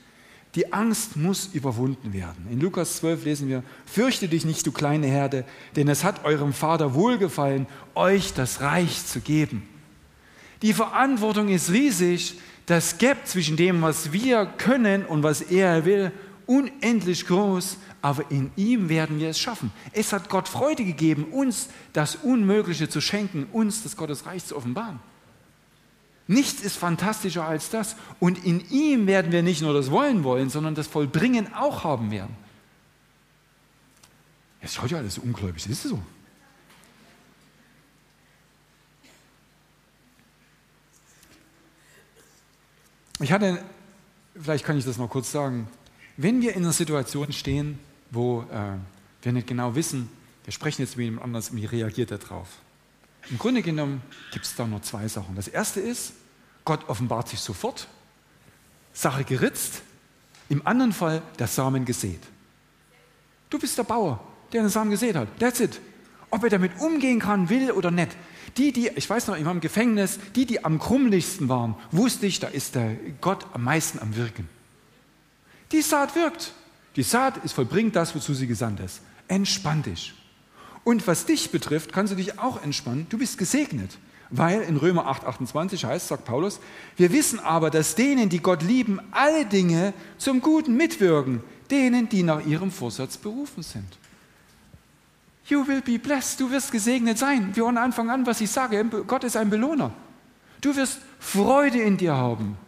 Die 0.59 0.73
Angst 0.73 1.15
muss 1.15 1.51
überwunden 1.53 2.13
werden. 2.13 2.49
In 2.51 2.59
Lukas 2.59 2.97
12 2.97 3.25
lesen 3.25 3.49
wir, 3.49 3.63
fürchte 3.87 4.27
dich 4.27 4.45
nicht, 4.45 4.67
du 4.67 4.73
kleine 4.73 5.07
Herde, 5.07 5.45
denn 5.77 5.87
es 5.87 6.03
hat 6.03 6.25
eurem 6.25 6.53
Vater 6.53 6.95
wohlgefallen, 6.95 7.69
euch 7.95 8.35
das 8.35 8.61
Reich 8.61 9.07
zu 9.07 9.21
geben. 9.21 9.69
Die 10.63 10.73
Verantwortung 10.73 11.49
ist 11.49 11.71
riesig, 11.71 12.41
das 12.67 12.99
Gap 12.99 13.25
zwischen 13.29 13.57
dem, 13.57 13.83
was 13.83 14.11
wir 14.11 14.47
können 14.47 15.07
und 15.07 15.23
was 15.23 15.43
er 15.43 15.85
will, 15.85 16.11
unendlich 16.47 17.29
groß, 17.29 17.77
aber 18.03 18.29
in 18.29 18.51
ihm 18.57 18.89
werden 18.89 19.21
wir 19.21 19.29
es 19.29 19.39
schaffen. 19.39 19.71
Es 19.93 20.13
hat 20.13 20.29
Gott 20.29 20.49
Freude 20.49 20.85
gegeben, 20.85 21.27
uns 21.31 21.69
das 21.93 22.17
Unmögliche 22.17 22.89
zu 22.89 23.01
schenken, 23.01 23.47
uns 23.53 23.85
das 23.85 23.97
Gottesreich 23.97 24.45
zu 24.45 24.57
offenbaren. 24.57 24.99
Nichts 26.29 26.63
ist 26.63 26.77
fantastischer 26.77 27.45
als 27.45 27.71
das. 27.71 27.97
Und 28.21 28.45
in 28.45 28.69
ihm 28.71 29.07
werden 29.07 29.33
wir 29.33 29.43
nicht 29.43 29.63
nur 29.63 29.73
das 29.73 29.91
Wollen 29.91 30.23
wollen, 30.25 30.51
sondern 30.51 30.75
das 30.75 30.87
Vollbringen 30.87 31.53
auch 31.55 31.85
haben 31.85 32.11
werden. 32.11 32.37
Es 34.61 34.75
schaut 34.75 34.91
ja 34.91 34.99
alles 34.99 35.15
so 35.15 35.23
ungläubig, 35.23 35.65
ist 35.67 35.85
es 35.85 35.91
so? 35.91 36.03
Ich 43.21 43.33
hatte, 43.33 43.65
vielleicht 44.39 44.65
kann 44.65 44.77
ich 44.79 44.85
das 44.85 44.99
noch 44.99 45.09
kurz 45.09 45.33
sagen, 45.33 45.67
wenn 46.19 46.43
wir 46.43 46.55
in 46.55 46.63
einer 46.63 46.73
Situation 46.73 47.33
stehen, 47.33 47.79
wo 48.11 48.43
äh, 48.43 48.77
wir 49.23 49.33
nicht 49.33 49.47
genau 49.47 49.75
wissen, 49.75 50.11
wir 50.45 50.53
sprechen 50.53 50.83
jetzt 50.83 50.97
mit 50.97 51.05
jemand 51.05 51.25
anders, 51.25 51.55
wie 51.55 51.65
reagiert 51.65 52.11
er 52.11 52.19
darauf? 52.19 52.49
Im 53.31 53.39
Grunde 53.39 53.63
genommen 53.63 54.03
gibt 54.33 54.45
es 54.45 54.55
da 54.55 54.67
nur 54.67 54.83
zwei 54.83 55.07
Sachen. 55.09 55.37
Das 55.37 55.49
erste 55.49 55.81
ist, 55.81 56.13
Gott 56.65 56.89
offenbart 56.89 57.29
sich 57.29 57.41
sofort, 57.41 57.89
Sache 58.93 59.25
geritzt, 59.25 59.83
im 60.49 60.67
anderen 60.67 60.93
Fall 60.93 61.23
der 61.39 61.47
Samen 61.47 61.85
gesät. 61.85 62.21
Du 63.51 63.59
bist 63.59 63.77
der 63.77 63.85
Bauer, 63.85 64.21
der 64.53 64.63
den 64.63 64.71
Samen 64.71 64.91
gesät 64.91 65.15
hat. 65.15 65.29
That's 65.39 65.61
it. 65.61 65.81
Ob 66.31 66.43
er 66.45 66.51
damit 66.51 66.73
umgehen 66.81 67.21
kann, 67.21 67.49
will 67.49 67.71
oder 67.71 67.91
nicht. 67.91 68.17
Die, 68.57 68.73
die, 68.73 68.89
ich 68.89 69.09
weiß 69.09 69.27
noch, 69.27 69.37
ich 69.37 69.45
war 69.45 69.53
im 69.53 69.61
Gefängnis, 69.61 70.19
die, 70.35 70.47
die 70.47 70.65
am 70.65 70.79
krummlichsten 70.79 71.49
waren, 71.49 71.77
wusste 71.91 72.27
ich, 72.27 72.41
da 72.41 72.49
ist 72.49 72.75
der 72.75 72.97
Gott 73.21 73.47
am 73.53 73.65
meisten 73.65 73.99
am 73.99 74.17
Wirken. 74.17 74.49
Die 75.73 75.83
Saat 75.83 76.15
wirkt. 76.15 76.53
Die 76.97 77.03
Saat 77.03 77.45
ist 77.45 77.53
vollbringt 77.53 77.95
das, 77.95 78.15
wozu 78.15 78.35
sie 78.35 78.47
gesandt 78.47 78.81
ist. 78.81 79.03
Entspann 79.29 79.83
dich. 79.83 80.15
Und 80.85 81.07
was 81.07 81.27
dich 81.27 81.51
betrifft, 81.51 81.93
kannst 81.93 82.13
du 82.13 82.17
dich 82.17 82.39
auch 82.39 82.63
entspannen. 82.63 83.07
Du 83.09 83.19
bist 83.19 83.39
gesegnet. 83.39 83.99
Weil 84.31 84.61
in 84.61 84.77
Römer 84.77 85.07
8, 85.07 85.25
28 85.25 85.85
heißt, 85.85 86.09
sagt 86.09 86.25
Paulus, 86.27 86.61
wir 86.97 87.13
wissen 87.13 87.41
aber, 87.41 87.71
dass 87.71 87.95
denen, 87.95 88.29
die 88.29 88.41
Gott 88.41 88.63
lieben, 88.63 89.01
alle 89.11 89.47
Dinge 89.47 89.95
zum 90.19 90.41
Guten 90.43 90.77
mitwirken, 90.77 91.43
denen, 91.71 92.09
die 92.09 92.23
nach 92.23 92.45
ihrem 92.45 92.71
Vorsatz 92.71 93.17
berufen 93.17 93.63
sind. 93.63 93.99
You 95.47 95.67
will 95.67 95.81
be 95.81 95.99
blessed. 95.99 96.41
Du 96.41 96.51
wirst 96.51 96.73
gesegnet 96.73 97.17
sein. 97.17 97.51
Wie 97.55 97.61
von 97.61 97.79
Anfang 97.79 98.11
an, 98.11 98.27
was 98.27 98.41
ich 98.43 98.51
sage, 98.51 98.85
Gott 99.07 99.25
ist 99.25 99.37
ein 99.37 99.49
Belohner. 99.49 99.93
Du 100.61 100.77
wirst 100.77 100.99
Freude 101.19 101.81
in 101.81 101.97
dir 101.97 102.15
haben. 102.15 102.59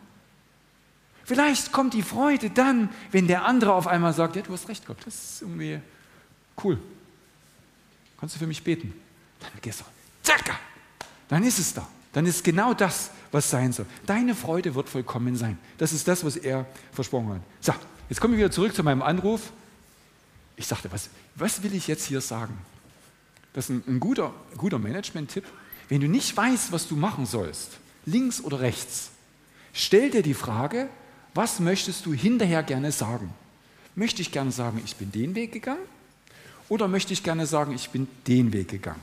Vielleicht 1.24 1.72
kommt 1.72 1.94
die 1.94 2.02
Freude 2.02 2.50
dann, 2.50 2.88
wenn 3.12 3.26
der 3.26 3.44
andere 3.44 3.74
auf 3.74 3.86
einmal 3.86 4.14
sagt, 4.14 4.36
ja, 4.36 4.42
du 4.42 4.52
hast 4.52 4.68
recht, 4.68 4.86
Gott, 4.86 4.96
das 5.04 5.14
ist 5.14 5.42
irgendwie 5.42 5.80
cool. 6.64 6.78
Kannst 8.20 8.34
du 8.34 8.38
für 8.38 8.46
mich 8.46 8.62
beten? 8.62 8.92
Dann 9.40 9.50
gehst 9.62 9.80
du, 9.80 9.84
zack, 10.22 10.60
dann 11.28 11.42
ist 11.42 11.58
es 11.58 11.72
da. 11.72 11.88
Dann 12.12 12.26
ist 12.26 12.44
genau 12.44 12.74
das, 12.74 13.10
was 13.30 13.48
sein 13.48 13.72
soll. 13.72 13.86
Deine 14.04 14.34
Freude 14.34 14.74
wird 14.74 14.88
vollkommen 14.88 15.36
sein. 15.36 15.58
Das 15.78 15.92
ist 15.92 16.06
das, 16.08 16.24
was 16.24 16.36
er 16.36 16.66
versprochen 16.92 17.34
hat. 17.34 17.40
So, 17.60 17.72
jetzt 18.08 18.20
komme 18.20 18.34
ich 18.34 18.38
wieder 18.38 18.50
zurück 18.50 18.74
zu 18.74 18.82
meinem 18.82 19.02
Anruf. 19.02 19.52
Ich 20.56 20.66
sagte, 20.66 20.90
was, 20.92 21.08
was 21.36 21.62
will 21.62 21.74
ich 21.74 21.86
jetzt 21.86 22.06
hier 22.06 22.20
sagen? 22.20 22.58
Das 23.52 23.70
ist 23.70 23.70
ein, 23.70 23.84
ein 23.86 24.00
guter, 24.00 24.34
guter 24.56 24.78
Management-Tipp. 24.78 25.44
Wenn 25.88 26.00
du 26.00 26.08
nicht 26.08 26.36
weißt, 26.36 26.72
was 26.72 26.88
du 26.88 26.96
machen 26.96 27.26
sollst, 27.26 27.78
links 28.06 28.40
oder 28.40 28.60
rechts, 28.60 29.10
stell 29.72 30.10
dir 30.10 30.22
die 30.22 30.34
Frage, 30.34 30.88
was 31.34 31.60
möchtest 31.60 32.06
du 32.06 32.12
hinterher 32.12 32.62
gerne 32.62 32.92
sagen? 32.92 33.32
Möchte 33.94 34.22
ich 34.22 34.32
gerne 34.32 34.50
sagen, 34.50 34.80
ich 34.84 34.96
bin 34.96 35.12
den 35.12 35.34
Weg 35.34 35.52
gegangen? 35.52 35.80
Oder 36.70 36.88
möchte 36.88 37.12
ich 37.12 37.22
gerne 37.22 37.44
sagen, 37.46 37.74
ich 37.74 37.90
bin 37.90 38.08
den 38.26 38.54
Weg 38.54 38.68
gegangen? 38.68 39.02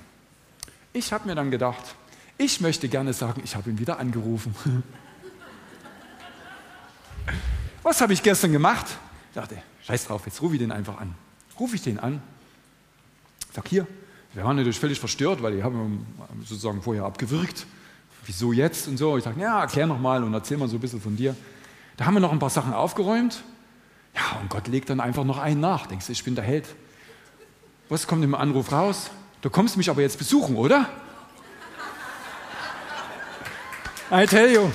Ich 0.93 1.13
habe 1.13 1.27
mir 1.27 1.35
dann 1.35 1.51
gedacht, 1.51 1.95
ich 2.37 2.61
möchte 2.61 2.87
gerne 2.87 3.13
sagen, 3.13 3.41
ich 3.43 3.55
habe 3.55 3.69
ihn 3.69 3.77
wieder 3.77 3.99
angerufen. 3.99 4.55
Was 7.83 7.99
habe 7.99 8.13
ich 8.13 8.23
gestern 8.23 8.53
gemacht? 8.53 8.85
Ich 9.29 9.35
dachte, 9.35 9.61
scheiß 9.85 10.07
drauf, 10.07 10.25
jetzt 10.25 10.41
rufe 10.41 10.55
ich 10.55 10.61
den 10.61 10.71
einfach 10.71 10.97
an. 10.97 11.13
Rufe 11.59 11.75
ich 11.75 11.81
den 11.81 11.99
an, 11.99 12.21
sag 13.53 13.67
hier, 13.67 13.85
wir 14.33 14.43
waren 14.43 14.55
natürlich 14.55 14.79
völlig 14.79 14.99
verstört, 14.99 15.43
weil 15.43 15.57
die 15.57 15.63
haben 15.63 16.05
sozusagen 16.45 16.81
vorher 16.81 17.03
abgewürgt. 17.03 17.65
Wieso 18.25 18.53
jetzt 18.53 18.87
und 18.87 18.97
so? 18.97 19.17
Ich 19.17 19.25
sage, 19.25 19.41
ja, 19.41 19.61
erklär 19.61 19.87
nochmal 19.87 20.23
und 20.23 20.33
erzähl 20.33 20.57
mal 20.57 20.69
so 20.69 20.77
ein 20.77 20.79
bisschen 20.79 21.01
von 21.01 21.17
dir. 21.17 21.35
Da 21.97 22.05
haben 22.05 22.13
wir 22.13 22.21
noch 22.21 22.31
ein 22.31 22.39
paar 22.39 22.49
Sachen 22.49 22.73
aufgeräumt. 22.73 23.43
Ja, 24.15 24.39
und 24.39 24.49
Gott 24.49 24.67
legt 24.67 24.89
dann 24.89 25.01
einfach 25.01 25.25
noch 25.25 25.37
einen 25.37 25.59
nach. 25.59 25.87
Denkst 25.87 26.05
du, 26.05 26.11
ich 26.13 26.23
bin 26.23 26.35
der 26.35 26.45
Held. 26.45 26.67
Was 27.89 28.05
kommt 28.05 28.23
im 28.23 28.35
Anruf 28.35 28.71
raus? 28.71 29.09
Du 29.41 29.49
kommst 29.49 29.77
mich 29.77 29.89
aber 29.89 30.01
jetzt 30.01 30.17
besuchen, 30.17 30.55
oder? 30.55 30.89
I 34.11 34.25
tell 34.25 34.51
you. 34.51 34.69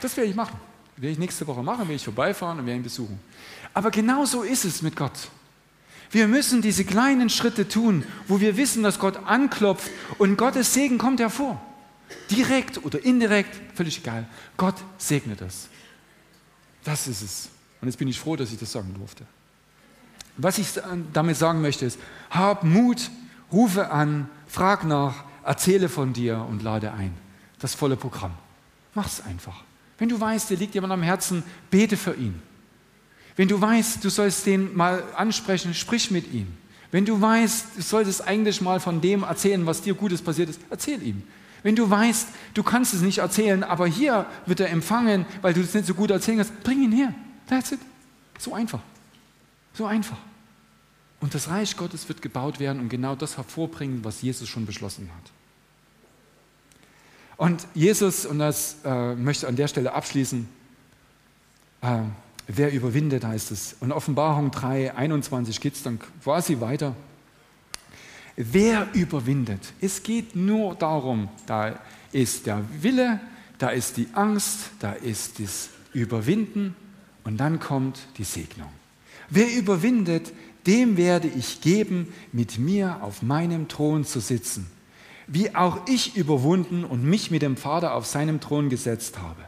Das 0.00 0.16
werde 0.16 0.30
ich 0.30 0.36
machen. 0.36 0.58
Werde 0.96 1.12
ich 1.12 1.18
nächste 1.18 1.46
Woche 1.46 1.62
machen, 1.62 1.80
werde 1.80 1.94
ich 1.94 2.04
vorbeifahren 2.04 2.58
und 2.58 2.66
werde 2.66 2.80
ihn 2.80 2.82
besuchen. 2.82 3.20
Aber 3.74 3.90
genau 3.90 4.24
so 4.24 4.42
ist 4.42 4.64
es 4.64 4.82
mit 4.82 4.96
Gott. 4.96 5.12
Wir 6.10 6.26
müssen 6.26 6.62
diese 6.62 6.84
kleinen 6.84 7.28
Schritte 7.28 7.68
tun, 7.68 8.04
wo 8.26 8.40
wir 8.40 8.56
wissen, 8.56 8.82
dass 8.82 8.98
Gott 8.98 9.16
anklopft 9.26 9.90
und 10.18 10.36
Gottes 10.36 10.72
Segen 10.72 10.98
kommt 10.98 11.20
hervor. 11.20 11.60
Direkt 12.30 12.84
oder 12.84 13.04
indirekt, 13.04 13.76
völlig 13.76 13.98
egal. 13.98 14.26
Gott 14.56 14.76
segnet 14.96 15.42
es. 15.42 15.68
Das 16.84 17.06
ist 17.06 17.22
es. 17.22 17.48
Und 17.80 17.88
jetzt 17.88 17.98
bin 17.98 18.08
ich 18.08 18.18
froh, 18.18 18.36
dass 18.36 18.50
ich 18.50 18.58
das 18.58 18.72
sagen 18.72 18.94
durfte. 18.94 19.26
Was 20.38 20.58
ich 20.58 20.68
damit 21.12 21.36
sagen 21.36 21.60
möchte 21.60 21.84
ist, 21.84 21.98
hab 22.30 22.64
Mut, 22.64 23.10
rufe 23.52 23.90
an, 23.90 24.28
frag 24.46 24.84
nach, 24.84 25.24
erzähle 25.44 25.88
von 25.88 26.12
dir 26.12 26.46
und 26.48 26.62
lade 26.62 26.92
ein. 26.92 27.12
Das 27.58 27.74
volle 27.74 27.96
Programm. 27.96 28.32
Mach's 28.94 29.20
einfach. 29.20 29.64
Wenn 29.98 30.08
du 30.08 30.20
weißt, 30.20 30.48
dir 30.48 30.56
liegt 30.56 30.74
jemand 30.74 30.92
am 30.92 31.02
Herzen, 31.02 31.42
bete 31.70 31.96
für 31.96 32.14
ihn. 32.14 32.40
Wenn 33.36 33.48
du 33.48 33.60
weißt, 33.60 34.02
du 34.04 34.10
sollst 34.10 34.46
den 34.46 34.76
mal 34.76 35.02
ansprechen, 35.16 35.74
sprich 35.74 36.10
mit 36.10 36.32
ihm. 36.32 36.46
Wenn 36.90 37.04
du 37.04 37.20
weißt, 37.20 37.76
du 37.76 37.82
solltest 37.82 38.26
eigentlich 38.26 38.60
mal 38.60 38.80
von 38.80 39.00
dem 39.00 39.24
erzählen, 39.24 39.66
was 39.66 39.82
dir 39.82 39.94
Gutes 39.94 40.22
passiert 40.22 40.50
ist, 40.50 40.60
erzähl 40.70 41.02
ihm. 41.02 41.22
Wenn 41.62 41.74
du 41.74 41.90
weißt, 41.90 42.28
du 42.54 42.62
kannst 42.62 42.94
es 42.94 43.00
nicht 43.00 43.18
erzählen, 43.18 43.64
aber 43.64 43.86
hier 43.86 44.26
wird 44.46 44.60
er 44.60 44.70
empfangen, 44.70 45.26
weil 45.42 45.52
du 45.52 45.60
es 45.60 45.74
nicht 45.74 45.86
so 45.86 45.94
gut 45.94 46.10
erzählen 46.10 46.38
kannst, 46.38 46.62
bring 46.62 46.82
ihn 46.82 46.92
her. 46.92 47.12
That's 47.48 47.72
it. 47.72 47.80
So 48.38 48.54
einfach. 48.54 48.80
So 49.74 49.86
einfach. 49.86 50.16
Und 51.20 51.34
das 51.34 51.48
Reich 51.48 51.76
Gottes 51.76 52.08
wird 52.08 52.22
gebaut 52.22 52.60
werden 52.60 52.80
und 52.80 52.88
genau 52.88 53.16
das 53.16 53.36
hervorbringen, 53.36 54.04
was 54.04 54.22
Jesus 54.22 54.48
schon 54.48 54.66
beschlossen 54.66 55.10
hat. 55.16 55.32
Und 57.36 57.66
Jesus, 57.74 58.26
und 58.26 58.38
das 58.38 58.76
äh, 58.84 59.14
möchte 59.14 59.46
an 59.46 59.56
der 59.56 59.68
Stelle 59.68 59.92
abschließen, 59.92 60.48
äh, 61.82 62.00
wer 62.46 62.72
überwindet, 62.72 63.24
heißt 63.24 63.52
es. 63.52 63.76
Und 63.80 63.92
Offenbarung 63.92 64.50
3, 64.50 64.96
21 64.96 65.60
geht 65.60 65.74
es 65.74 65.82
dann 65.82 66.00
quasi 66.22 66.60
weiter. 66.60 66.94
Wer 68.36 68.88
überwindet? 68.92 69.72
Es 69.80 70.02
geht 70.02 70.36
nur 70.36 70.74
darum, 70.74 71.28
da 71.46 71.78
ist 72.12 72.46
der 72.46 72.62
Wille, 72.80 73.20
da 73.58 73.70
ist 73.70 73.96
die 73.96 74.08
Angst, 74.14 74.70
da 74.78 74.92
ist 74.92 75.40
das 75.40 75.70
Überwinden 75.92 76.76
und 77.24 77.36
dann 77.38 77.58
kommt 77.58 78.00
die 78.16 78.24
Segnung. 78.24 78.70
Wer 79.30 79.54
überwindet, 79.54 80.32
dem 80.66 80.96
werde 80.96 81.28
ich 81.28 81.60
geben, 81.60 82.12
mit 82.32 82.58
mir 82.58 82.98
auf 83.02 83.22
meinem 83.22 83.68
Thron 83.68 84.04
zu 84.04 84.20
sitzen 84.20 84.70
wie 85.28 85.54
auch 85.54 85.86
ich 85.86 86.16
überwunden 86.16 86.84
und 86.84 87.04
mich 87.04 87.30
mit 87.30 87.42
dem 87.42 87.56
Vater 87.56 87.94
auf 87.94 88.06
seinem 88.06 88.40
Thron 88.40 88.70
gesetzt 88.70 89.18
habe. 89.18 89.42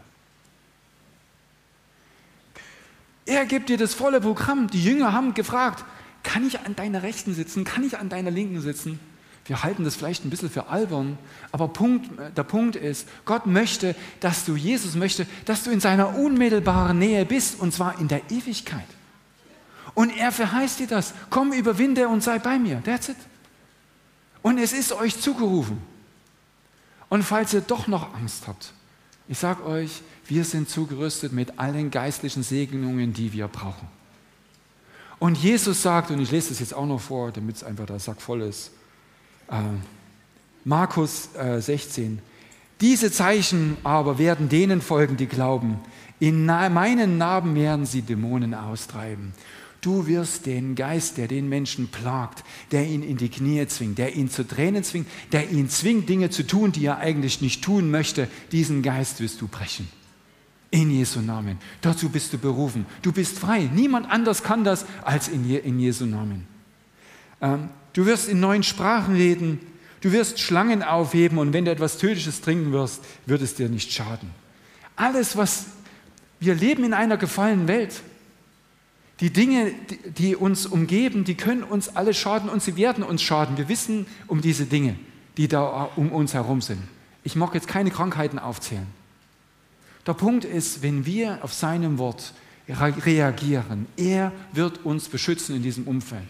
Er 3.24 3.46
gibt 3.46 3.70
dir 3.70 3.78
das 3.78 3.94
volle 3.94 4.20
Programm. 4.20 4.68
Die 4.68 4.82
Jünger 4.82 5.12
haben 5.12 5.34
gefragt, 5.34 5.84
kann 6.22 6.46
ich 6.46 6.60
an 6.60 6.76
deiner 6.76 7.02
Rechten 7.02 7.34
sitzen? 7.34 7.64
Kann 7.64 7.82
ich 7.82 7.96
an 7.96 8.10
deiner 8.10 8.30
Linken 8.30 8.60
sitzen? 8.60 9.00
Wir 9.46 9.62
halten 9.62 9.84
das 9.84 9.96
vielleicht 9.96 10.24
ein 10.24 10.30
bisschen 10.30 10.50
für 10.50 10.68
albern, 10.68 11.18
aber 11.50 11.68
Punkt, 11.68 12.10
der 12.36 12.42
Punkt 12.44 12.76
ist, 12.76 13.08
Gott 13.24 13.46
möchte, 13.46 13.96
dass 14.20 14.44
du, 14.44 14.54
Jesus 14.54 14.94
möchte, 14.94 15.26
dass 15.46 15.64
du 15.64 15.70
in 15.70 15.80
seiner 15.80 16.16
unmittelbaren 16.16 16.98
Nähe 16.98 17.24
bist 17.24 17.58
und 17.58 17.72
zwar 17.72 17.98
in 17.98 18.06
der 18.06 18.30
Ewigkeit. 18.30 18.84
Und 19.95 20.11
er 20.11 20.32
verheißt 20.32 20.80
dir 20.80 20.86
das. 20.86 21.14
Komm, 21.30 21.53
überwinde 21.53 22.09
und 22.09 22.22
sei 22.22 22.38
bei 22.38 22.59
mir. 22.59 22.82
That's 22.84 23.09
it. 23.09 23.16
Und 24.43 24.59
es 24.59 24.72
ist 24.72 24.93
euch 24.93 25.20
zugerufen. 25.20 25.80
Und 27.09 27.24
falls 27.24 27.53
ihr 27.53 27.61
doch 27.61 27.86
noch 27.86 28.14
Angst 28.14 28.47
habt, 28.47 28.72
ich 29.28 29.38
sage 29.38 29.64
euch, 29.64 30.03
wir 30.26 30.45
sind 30.45 30.68
zugerüstet 30.68 31.32
mit 31.32 31.59
allen 31.59 31.91
geistlichen 31.91 32.43
Segnungen, 32.43 33.12
die 33.12 33.32
wir 33.32 33.49
brauchen. 33.49 33.88
Und 35.18 35.36
Jesus 35.36 35.82
sagt, 35.82 36.11
und 36.11 36.20
ich 36.20 36.30
lese 36.30 36.49
das 36.49 36.61
jetzt 36.61 36.74
auch 36.74 36.86
noch 36.86 37.01
vor, 37.01 37.30
damit 37.30 37.57
es 37.57 37.64
einfach 37.64 37.86
der 37.86 37.99
Sack 37.99 38.22
voll 38.22 38.43
ist, 38.43 38.70
äh, 39.51 39.57
Markus 40.64 41.34
äh, 41.34 41.61
16, 41.61 42.20
diese 42.80 43.12
Zeichen 43.12 43.76
aber 43.84 44.18
werden 44.18 44.49
denen 44.49 44.80
folgen, 44.80 45.16
die 45.16 45.26
glauben. 45.26 45.78
In 46.18 46.47
meinen 46.47 47.18
Namen 47.18 47.55
werden 47.55 47.86
sie 47.86 48.03
Dämonen 48.03 48.55
austreiben. 48.55 49.32
Du 49.80 50.06
wirst 50.06 50.44
den 50.44 50.74
Geist, 50.74 51.16
der 51.16 51.26
den 51.26 51.48
Menschen 51.48 51.88
plagt, 51.88 52.44
der 52.70 52.86
ihn 52.86 53.02
in 53.02 53.16
die 53.16 53.30
Knie 53.30 53.66
zwingt, 53.66 53.96
der 53.96 54.14
ihn 54.14 54.28
zu 54.28 54.46
Tränen 54.46 54.84
zwingt, 54.84 55.06
der 55.32 55.50
ihn 55.50 55.70
zwingt, 55.70 56.08
Dinge 56.08 56.28
zu 56.28 56.46
tun, 56.46 56.72
die 56.72 56.84
er 56.84 56.98
eigentlich 56.98 57.40
nicht 57.40 57.64
tun 57.64 57.90
möchte, 57.90 58.28
diesen 58.52 58.82
Geist 58.82 59.20
wirst 59.20 59.40
du 59.40 59.48
brechen. 59.48 59.88
In 60.70 60.90
Jesu 60.90 61.20
Namen. 61.20 61.58
Dazu 61.80 62.10
bist 62.10 62.32
du 62.32 62.38
berufen. 62.38 62.86
Du 63.02 63.10
bist 63.10 63.38
frei. 63.38 63.68
Niemand 63.74 64.08
anders 64.08 64.42
kann 64.42 64.62
das 64.62 64.84
als 65.02 65.28
in, 65.28 65.48
Je 65.48 65.58
in 65.58 65.80
Jesu 65.80 66.06
Namen. 66.06 66.46
Ähm, 67.40 67.70
du 67.92 68.06
wirst 68.06 68.28
in 68.28 68.38
neuen 68.38 68.62
Sprachen 68.62 69.14
reden. 69.14 69.58
Du 70.00 70.12
wirst 70.12 70.38
Schlangen 70.38 70.82
aufheben 70.82 71.38
und 71.38 71.52
wenn 71.52 71.64
du 71.64 71.70
etwas 71.70 71.98
Tödliches 71.98 72.40
trinken 72.40 72.72
wirst, 72.72 73.02
wird 73.26 73.42
es 73.42 73.54
dir 73.54 73.68
nicht 73.68 73.92
schaden. 73.92 74.30
Alles, 74.94 75.36
was 75.36 75.66
wir 76.38 76.54
leben 76.54 76.84
in 76.84 76.94
einer 76.94 77.16
gefallenen 77.16 77.66
Welt. 77.66 78.02
Die 79.20 79.30
Dinge, 79.30 79.72
die 80.18 80.34
uns 80.34 80.66
umgeben, 80.66 81.24
die 81.24 81.34
können 81.34 81.62
uns 81.62 81.94
alle 81.94 82.14
schaden 82.14 82.48
und 82.48 82.62
sie 82.62 82.76
werden 82.76 83.04
uns 83.04 83.22
schaden. 83.22 83.58
Wir 83.58 83.68
wissen 83.68 84.06
um 84.26 84.40
diese 84.40 84.64
Dinge, 84.64 84.96
die 85.36 85.46
da 85.46 85.90
um 85.96 86.10
uns 86.10 86.32
herum 86.32 86.62
sind. 86.62 86.80
Ich 87.22 87.36
mag 87.36 87.54
jetzt 87.54 87.68
keine 87.68 87.90
Krankheiten 87.90 88.38
aufzählen. 88.38 88.86
Der 90.06 90.14
Punkt 90.14 90.46
ist, 90.46 90.82
wenn 90.82 91.04
wir 91.04 91.38
auf 91.42 91.52
seinem 91.52 91.98
Wort 91.98 92.32
reagieren, 92.66 93.86
er 93.96 94.32
wird 94.52 94.84
uns 94.86 95.08
beschützen 95.08 95.54
in 95.54 95.62
diesem 95.62 95.84
Umfeld. 95.86 96.26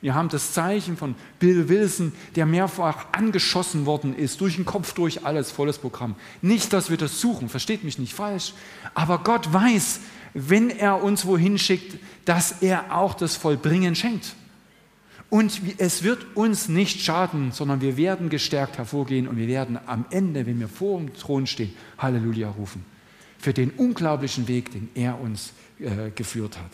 Wir 0.00 0.16
haben 0.16 0.28
das 0.28 0.52
Zeichen 0.52 0.96
von 0.96 1.14
Bill 1.38 1.68
Wilson, 1.68 2.12
der 2.34 2.44
mehrfach 2.44 3.06
angeschossen 3.12 3.86
worden 3.86 4.16
ist, 4.16 4.40
durch 4.40 4.56
den 4.56 4.64
Kopf, 4.64 4.94
durch 4.94 5.24
alles, 5.24 5.52
volles 5.52 5.78
Programm. 5.78 6.16
Nicht, 6.40 6.72
dass 6.72 6.90
wir 6.90 6.96
das 6.96 7.20
suchen, 7.20 7.48
versteht 7.48 7.84
mich 7.84 8.00
nicht 8.00 8.12
falsch, 8.12 8.52
aber 8.94 9.18
Gott 9.18 9.52
weiß, 9.52 10.00
wenn 10.34 10.70
er 10.70 11.02
uns 11.02 11.26
wohin 11.26 11.58
schickt, 11.58 11.98
dass 12.24 12.62
er 12.62 12.96
auch 12.96 13.14
das 13.14 13.36
Vollbringen 13.36 13.94
schenkt. 13.94 14.34
Und 15.30 15.62
es 15.78 16.02
wird 16.02 16.36
uns 16.36 16.68
nicht 16.68 17.00
schaden, 17.00 17.52
sondern 17.52 17.80
wir 17.80 17.96
werden 17.96 18.28
gestärkt 18.28 18.76
hervorgehen 18.76 19.26
und 19.28 19.38
wir 19.38 19.48
werden 19.48 19.78
am 19.86 20.04
Ende, 20.10 20.46
wenn 20.46 20.60
wir 20.60 20.68
vor 20.68 20.98
dem 20.98 21.14
Thron 21.14 21.46
stehen, 21.46 21.72
Halleluja 21.98 22.50
rufen. 22.50 22.84
Für 23.38 23.54
den 23.54 23.70
unglaublichen 23.70 24.46
Weg, 24.46 24.70
den 24.72 24.90
er 24.94 25.18
uns 25.20 25.52
äh, 25.80 26.10
geführt 26.14 26.58
hat. 26.58 26.70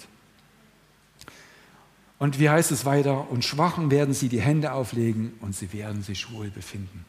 Und 2.18 2.40
wie 2.40 2.50
heißt 2.50 2.72
es 2.72 2.84
weiter? 2.84 3.30
Und 3.30 3.44
Schwachen 3.44 3.92
werden 3.92 4.12
sie 4.12 4.28
die 4.28 4.40
Hände 4.40 4.72
auflegen 4.72 5.34
und 5.40 5.54
sie 5.54 5.72
werden 5.72 6.02
sich 6.02 6.32
wohl 6.32 6.50
befinden. 6.50 7.04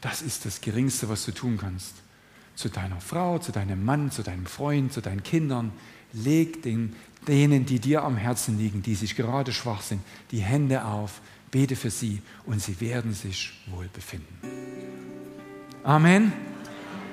Das 0.00 0.22
ist 0.22 0.46
das 0.46 0.60
Geringste, 0.60 1.08
was 1.08 1.24
du 1.24 1.32
tun 1.32 1.58
kannst 1.58 1.94
zu 2.60 2.68
deiner 2.68 3.00
Frau, 3.00 3.38
zu 3.38 3.52
deinem 3.52 3.84
Mann, 3.84 4.10
zu 4.10 4.22
deinem 4.22 4.46
Freund, 4.46 4.92
zu 4.92 5.00
deinen 5.00 5.22
Kindern. 5.22 5.72
Leg 6.12 6.62
den, 6.62 6.94
denen, 7.26 7.66
die 7.66 7.80
dir 7.80 8.04
am 8.04 8.16
Herzen 8.16 8.58
liegen, 8.58 8.82
die 8.82 8.94
sich 8.94 9.16
gerade 9.16 9.52
schwach 9.52 9.82
sind, 9.82 10.02
die 10.30 10.40
Hände 10.40 10.84
auf, 10.84 11.20
bete 11.50 11.74
für 11.74 11.90
sie 11.90 12.22
und 12.46 12.62
sie 12.62 12.80
werden 12.80 13.14
sich 13.14 13.52
wohl 13.66 13.88
befinden. 13.92 14.38
Amen. 15.82 16.32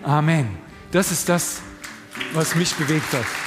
Amen. 0.04 0.50
Das 0.91 1.12
ist 1.12 1.30
das, 1.30 1.62
was 2.34 2.56
mich 2.56 2.76
bewegt 2.76 3.12
hat. 3.14 3.47